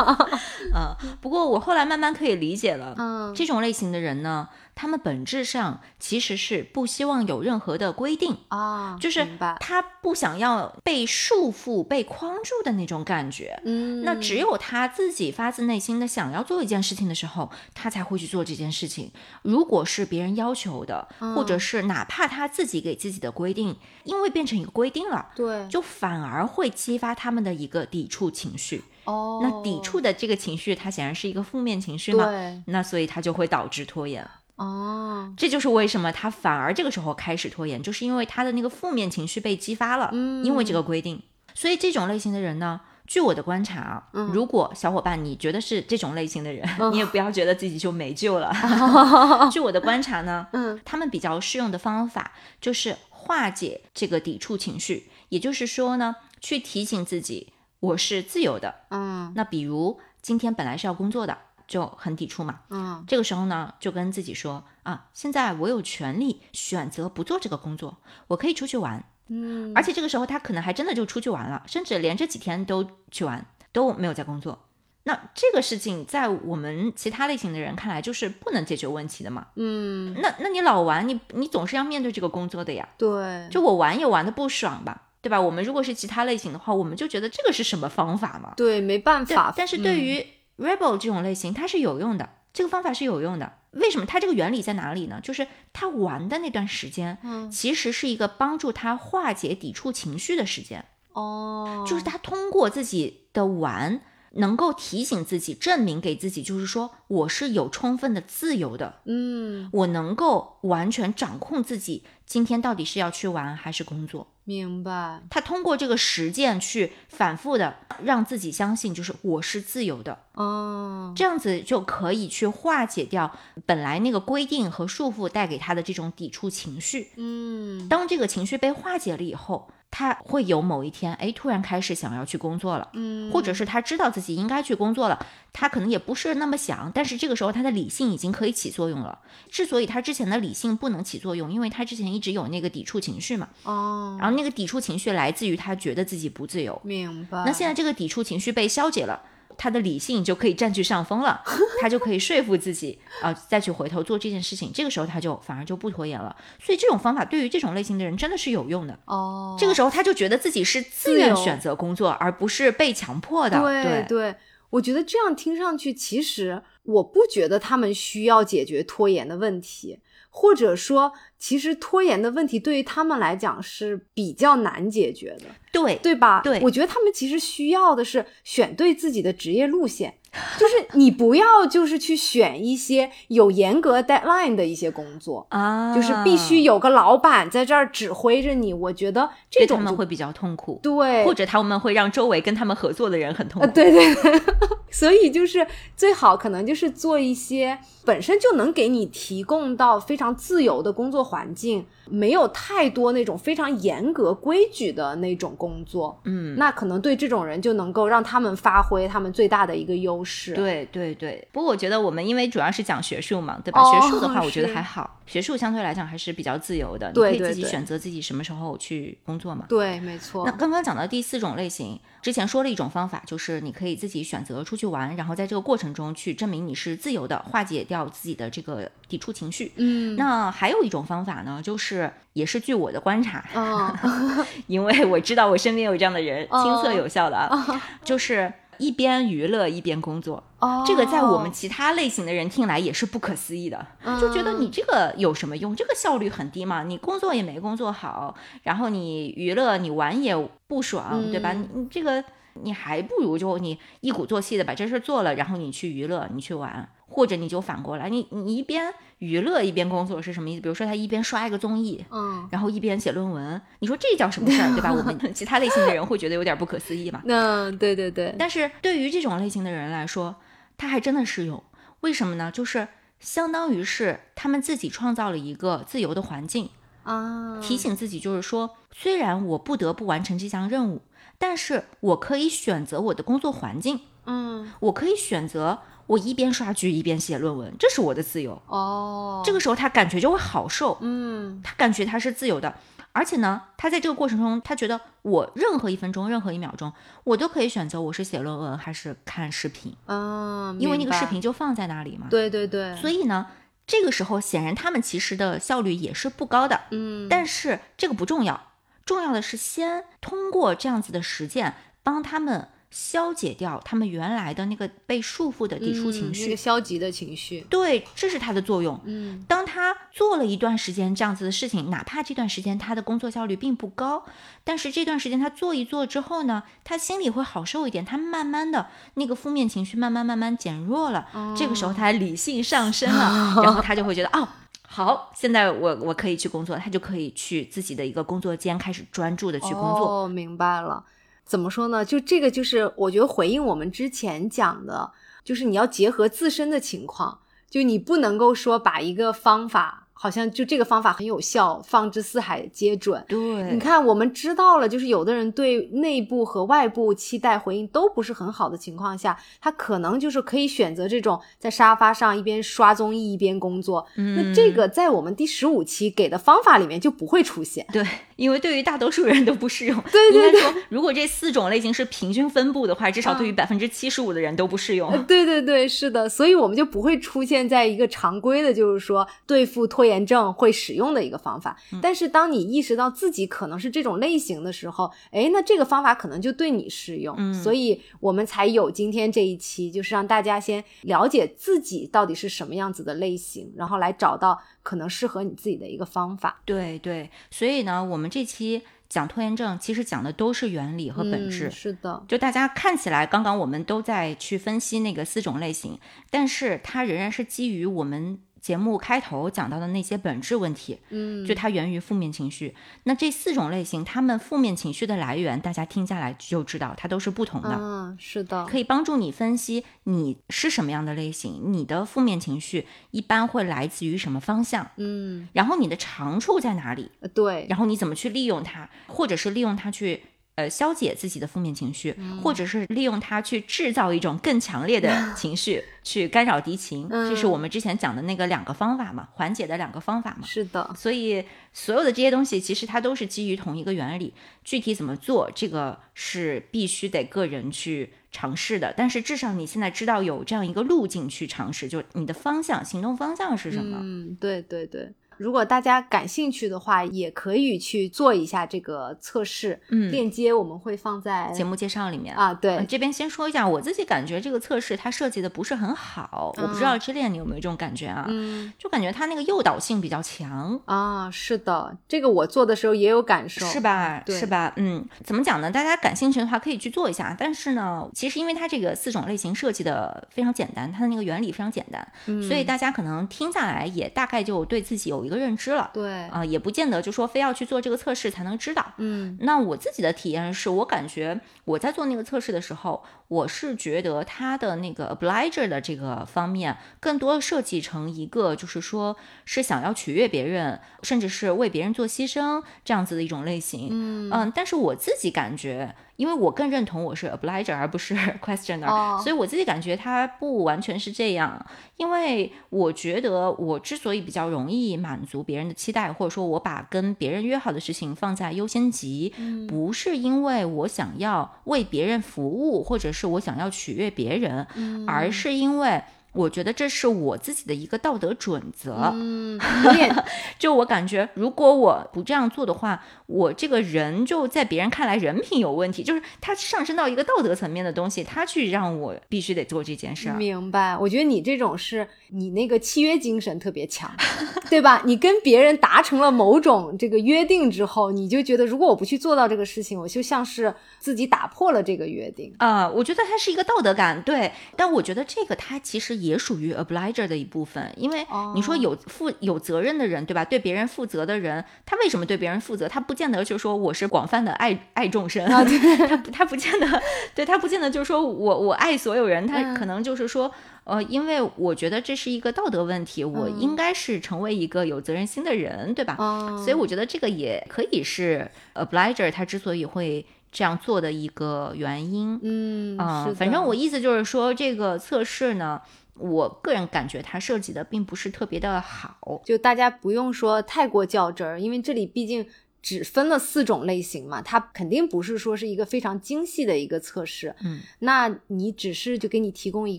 [0.75, 9.27] 嗯，不过我后来慢慢可以理解了，嗯这种类型的人呢，他们本质上其实是不希望有任何的规定啊，就是，
[9.61, 13.61] 他不想要被束缚、被框住的那种感觉。
[13.64, 19.12] 嗯，那只有他自己发自内心的想要做一件事情的时候，他才会去做这件事情。
[19.43, 28.83] 如果是别人要求的，或者是哪怕他自己给自己的规定，因为变成一个规定了，对，就反而会激发他们的一个抵触情绪。
[29.05, 32.25] 哦，那抵触的这个情绪，它显然是一个负面情绪嘛？
[32.25, 34.27] 对，那所以它就会导致拖延。
[34.57, 41.21] 哦，这就是为什么他反而这个时候开始拖延，就是因为他的那个负面情绪被激发了，嗯因为这个规定。
[41.55, 48.53] 所以这种类型的人呢，据我的观察啊，嗯如果小伙伴你觉得是这种类型的人，你也不要觉得自己就没救了。
[49.51, 58.75] 据我的观察呢， 嗯，他们比较适用的方法就是化解这个抵触情绪，也就是说呢，去提醒自己我是自由的。
[58.91, 67.99] 嗯那比如今天本来是要工作的，就很抵触嘛，嗯这个时候呢，就跟自己说啊，现在我有权利选择不做这个工作，
[68.29, 69.05] 我可以出去玩。
[69.29, 74.67] 嗯，而且这个时候他可能还真的就出去玩了，甚至连这几天都去玩，都没有在工作。
[75.05, 79.47] 那这个事情在我们其他类型的人看来就是不能解决问题的嘛。
[79.57, 82.89] 嗯，那那你老玩，你你总是要面对这个工作的呀。
[82.99, 85.41] 对，就我玩也玩的不爽吧，对吧？
[85.41, 88.55] 我们如果是其他类型的话，我们就觉得这个是什么方法嘛？
[88.57, 90.27] 对，没办法，但是对嗯于
[90.59, 93.59] rebel 这种类型，它是有用的，这个方法是有用的。
[93.73, 94.07] 为什么？
[94.07, 95.21] 它这个原理在哪里呢？
[95.21, 104.01] 就是他玩的那段时间，嗯其实是一个帮助他化解抵触情绪的时间，哦，就是他通过自己的玩，
[104.35, 114.29] 能够提醒自己，证明给自己，就是说我是有充分的自由的，嗯，我能够完全掌控自己今天到底是要去玩还是工作。
[114.47, 127.11] 明白，他通过这个实践去反复的让自己相信，就是我是自由的，哦，这样子就可以去化解掉本来那个规定和束缚带给他的这种抵触情绪。
[127.16, 139.21] 嗯，当这个情绪被化解了以后，他会有某一天，哎，突然开始想要去工作了，嗯，或者是他知道自己应该去工作了，他可能也不是那么想，但是这个时候他的理性已经可以起作用了。
[139.49, 146.81] 之所以他之前的理性不能起作用，因为他之前一直有那个抵触情绪嘛，哦，然后那个抵触情绪来自于他觉得自己不自由。
[146.83, 149.23] 明白，那现在这个抵触情绪被消解了，
[149.57, 151.43] 他的理性就可以占据上风了，
[151.81, 154.71] 他就可以说服自己啊、再去回头做这件事情。
[154.73, 156.35] 这个时候他就反而就不拖延了。
[156.61, 158.99] 所以这种方法对于这种类型的人真的是有用的。
[159.07, 163.61] 哦，这个时候他就觉得自己是自愿选择工作，而不是被强迫的。
[163.61, 164.35] 对对，
[164.71, 170.01] 我觉得这样听上去，其实我不觉得他们需要解决拖延的问题，
[170.31, 176.41] 或者说，其实拖延的问题对于他们来讲是比较难解决的，对对吧？
[176.43, 180.14] 对我觉得他们其实需要的是选对自己的职业路线，
[180.59, 185.47] 就是你不要就是去选一些有严格 deadline 的一些工作。
[185.51, 193.74] 啊，就是必须有个老板在这儿指挥着你，我觉得这种就他们会比较痛苦，对，或者他们会让周围跟他们合作的人很痛呃，苦。
[193.74, 194.41] 对对对，
[194.91, 195.66] 所以就是
[195.97, 210.53] 最好可能就是做一些本身就能给你提供到非常自由的工作环境，没有太多那种非常严格规矩的那种工作，嗯，那可能对这种人就能够让他们发挥他们最大的一个优势。
[210.55, 213.81] 对对对，不过我觉得我们因为主要是讲学术嘛，对吧？
[213.81, 219.67] 哦学术的话，我觉得还好，学术相对来讲还是比较自由的，对对你可以自己选择自己什么时候去工作嘛。
[219.69, 220.53] 对，没错那。
[220.53, 229.73] 刚刚讲到第四种类型，之前说了一种方法，就是你可以自己选择出去玩，然后在这个过程中去证明你是自由的，化解掉自己的这个抵触情绪。
[229.77, 231.94] 嗯，那还有一种方法呢，就是
[232.33, 240.43] 也是据我的观察，嗯 因为我知道我身边有这样的人，哦亲测有效的啊，就是一边娱乐一边工作。
[240.59, 243.87] 哦，这个在我们其他类型的人听来也是不可思议的，
[244.21, 245.77] 就觉得你这个有什么用？
[245.77, 250.35] 这个效率很低嘛，你工作也没工作好，然后你娱乐你玩也
[250.67, 251.53] 不爽，对吧？
[251.53, 252.25] 你你这个
[252.63, 260.61] 你还不如就你一鼓作气的把这事儿做了，然后你去娱乐，你去玩，或者你就反过来，你你一边娱乐一边工作是什么意思？
[260.61, 262.05] 比如说他一边刷一个综艺。
[262.11, 264.93] 嗯，然后一边写论文，你说这叫什么事儿，对吧？
[264.93, 267.21] 我们 其他类型的人会觉得有点不可思议嘛。
[267.27, 270.37] 那对对对，但是对于这种类型的人来说，
[270.77, 271.63] 他还真的适用。
[272.01, 272.51] 为什么呢？
[272.51, 272.87] 就是
[273.19, 276.69] 相当于是他们自己创造了一个自由的环境，
[277.05, 281.01] 啊，提醒自己，就是说，虽然我不得不完成这项任务，
[281.47, 288.61] 但是我可以选择我的工作环境，嗯，我可以选择我一边刷剧一边写论文，这是我的自由。
[288.67, 292.75] 哦，这个时候他感觉就会好受，嗯，他感觉他是自由的，
[293.13, 296.91] 而且呢，他在这个过程中，他觉得我任何一分钟、任何一秒钟，
[297.25, 302.27] 我都可以选择我是写论文还是看视频，嗯，因为那个视，频就放在那里嘛。
[302.31, 303.47] 对对对，所以呢，
[303.87, 306.81] 这个时候显然他们其实的效率也是不高的。
[306.91, 308.73] 嗯，但是这个不重要，
[309.05, 316.43] 重要的是先通过这样子的实践，帮他们消解掉他们原来的那个被束缚的抵触情绪。
[316.43, 317.67] 嗯那个消极的情绪。
[317.69, 319.01] 对，这是它的作用。
[319.05, 324.25] 嗯当他做了一段时间这样子的事情，哪怕这段时间他的工作效率并不高，
[324.63, 331.27] 但是这段时间他做一做之后呢，他心里会好受一点，他慢慢的那个负面情绪慢慢慢慢减弱了，
[331.57, 334.49] 这个时候他理性上升了， 然后他就会觉得哦。
[334.95, 340.23] 好，现在我我可以去工作，他就可以去自己的一个工作间开始专注的去工作。
[340.23, 341.05] 哦，明白了。
[341.45, 342.05] 怎么说呢？
[342.05, 345.11] 就这个，就是我觉得回应我们之前讲的，
[345.43, 353.22] 就是你要结合自身的情况，就你不能够说把一个方法，好像就这个方法很有效，放之四海皆准。
[353.29, 353.39] 对，
[353.70, 364.07] 你看，我们知道了，就是有的人对内部和外部期待回应都不是很好的情况下，他可能就是可以选择这种在沙发上一边刷综艺一边工作。
[364.16, 367.87] 嗯那这个在我们第十五期给的方法里面就不会出现。
[367.93, 368.03] 对，
[368.37, 370.01] 因为对于大多数人都不适用。
[370.11, 375.11] 对对应该说，如果这四种类型是平均分布的话，至少对于百分之七十五的人都不适用。
[375.11, 381.76] 呃 对对对，是的，所以我们就不会出现在一个常规的，就是说对付拖延症会使用的一个方法。
[382.03, 387.35] 但是当你意识到自己可能是这种类型的时候，哎，那这个方法可能就对你适用。
[387.39, 401.66] 嗯所以我们才有今天这一期，就是让大家先了解自己到底是什么样子的类型，然后来找到可能适合你自己的一个方法对对，所以呢，我们这期讲拖延症，其实讲的都是原理和本质。
[401.66, 405.99] 嗯是的，就大家看起来，刚刚我们都在去分析那个四种类型，
[406.30, 410.99] 但是它仍然是基于我们节目开头讲到的那些本质问题。
[411.11, 412.75] 嗯，就它源于负面情绪。
[413.03, 417.77] 那这四种类型，他们负面情绪的来源，大家听下来就知道，它都是不同的。
[417.79, 430.23] 嗯，是的，可以帮助你分析你是什么样的类型，你的负面情绪一般会来自于什么方向，嗯，然后你的长处在哪里，呃对，然后你怎么去利用它，或者是利用它去。
[430.57, 437.09] 呃，消解自己的负面情绪，嗯或者是利用它去制造一种更强烈的 情绪，去干扰敌情。
[437.09, 440.47] 这是嗯我们之前讲的那个两个方法嘛，缓解的两个方法嘛。
[440.47, 444.33] 是的，所以所有的这些东西，其实它都是基于同一个原理。
[444.63, 448.95] 具体怎么做，这个是必须得个人去尝试的。
[448.97, 453.99] 但是至少你现在知道有这样一个路径去尝试，就你的方向、行动方向是什么？
[454.01, 455.13] 嗯，对对对。
[455.39, 462.35] 如果大家感兴趣的话，也可以去做一下这个测试，嗯链接我们会放在节目介绍里面。
[462.35, 468.26] 啊，对，呃这边先说一下，我自己感觉这个测试它设计的不是很好，我不知道之恋你有没有这种感觉啊？
[468.28, 473.80] 嗯就感觉它那个诱导性比较强，啊，是的，这个我做的时候也有感受，是？
[473.80, 474.22] 吧？
[474.26, 474.72] 是吧？
[474.76, 475.70] 嗯，怎么讲呢？
[475.70, 477.37] 大家感兴趣的话可以去做一下。
[477.39, 485.91] 但是呢，其实因为它这个四种类型设计的非常简单，它的那个原理非常简单，嗯所以大家可能听下来也大概就对自己有一个认知了。
[485.93, 488.93] 对，啊、也不见得就说非要去做这个测试才能知道。
[488.99, 503.89] 嗯那我自己的体验是我感觉我在做那个测试的时候，我是觉得它的那个 obliger 的这个方面，更多设计成一个就是说是想要取悦别人，甚至是为别人做牺牲这样子的一种类型。
[503.91, 511.65] 嗯但是我自己感觉，因为我更认同我是 obliger 而不是 questioner，、哦所以我自己感觉它不完全是这样。
[511.97, 526.03] 因为我觉得我之所以比较容易满足别人的期待，或者说我把跟别人约好的事情放在优先级，嗯不是因为我想要为别人服务，或者是我想要取悦别人，嗯而是因为。
[526.35, 529.59] 我觉得这是我自己的一个道德准则，嗯，
[530.59, 540.35] 就我感觉，如果我不这样做的话，我这个人就在别人看来人品有问题，就是他上升到一个道德层面的东西，他去让我必须得做这件事儿。
[540.37, 540.99] 明白。
[540.99, 544.11] 我觉得你这种是你那个契约精神特别强，
[544.68, 545.03] 对吧？
[545.05, 552.53] 你跟别人达成了某种这个约定之后，你就觉得如果我不去做到这个事情，我就像是自己打破了这个约定。
[552.59, 560.45] 啊、我觉得它是一个道德感，对，但我觉得这个它其实也属于 obliger 的一部分，因为你说有负有责任的人，对吧？
[560.45, 562.89] 对别人负责的人，他为什么对别人负责？
[562.89, 567.03] 他不见得就说我是广泛的爱爱众生，啊对 他不他不见得，
[567.35, 570.51] 对他不见得就是说我我爱所有人，他嗯可能就是说。
[570.87, 576.14] 呃，因为我觉得这是一个道德问题，我嗯应该是成为一个有责任心的人，对吧？
[576.18, 582.39] 哦所以我觉得这个也可以是 obliger 他之所以会这样做的一个原因。
[582.43, 585.81] 嗯啊、反正我意思就是说，这个测试呢，
[586.17, 589.43] 我个人感觉它设计的并不是特别的好。
[589.45, 592.47] 就大家不用说太过较真儿，因为这里毕竟
[592.81, 597.55] 只分了四种类型嘛，它肯定不是说是一个非常精细的一个测试。
[597.65, 599.99] 嗯，那你只是就给你提供一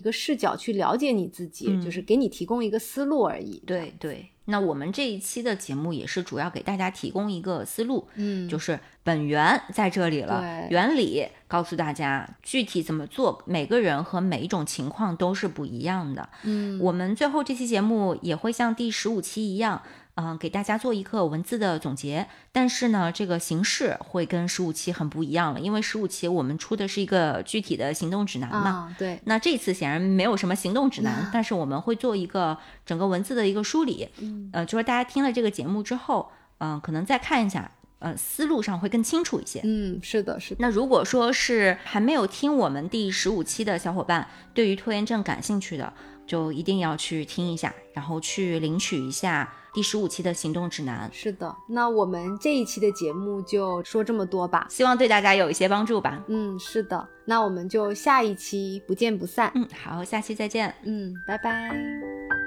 [0.00, 3.62] 个视角去了解你自己，嗯就是给你提供一个思路而已。
[3.66, 4.30] 对对。
[4.46, 16.28] 那我们这一期的节目也是主要给大家提供一个思路，嗯，就是本源在这里了，原理告诉大家，具体怎么做，每个人和每一种情况都是不一样的。
[16.44, 19.82] 嗯，我们最后这期节目也会像第十五期一样，
[20.16, 22.26] 嗯、给大家做一个文字的总结。
[22.52, 28.70] 但是呢，这个形式会跟十五期很不一样了，因为十五期我们出的是一个具体的行动指南嘛。
[28.70, 34.08] 啊，对，那这次显然没有什么行动指南，但是我们会做一个整个文字的一个梳理。
[34.18, 39.60] 嗯呃，就是大家听了这个节目之后，嗯、可能再看一下，呃，思路上会更清楚一些。
[39.64, 45.92] 嗯，是的，是的，那如果说是还没有听我们第十五期的小伙伴，对于拖延症感兴趣的，
[46.26, 51.54] 就一定要去听一下，然后去领取一下第十五期的行动指南，是的。
[51.68, 54.66] 那我们这一期的节目就说这么多吧。
[54.70, 56.24] 希望对大家有一些帮助吧。
[56.28, 57.06] 嗯，是的。
[57.26, 59.52] 那我们就下一期不见不散。
[59.54, 60.74] 嗯，好，下期再见。
[60.84, 62.45] 嗯，拜拜。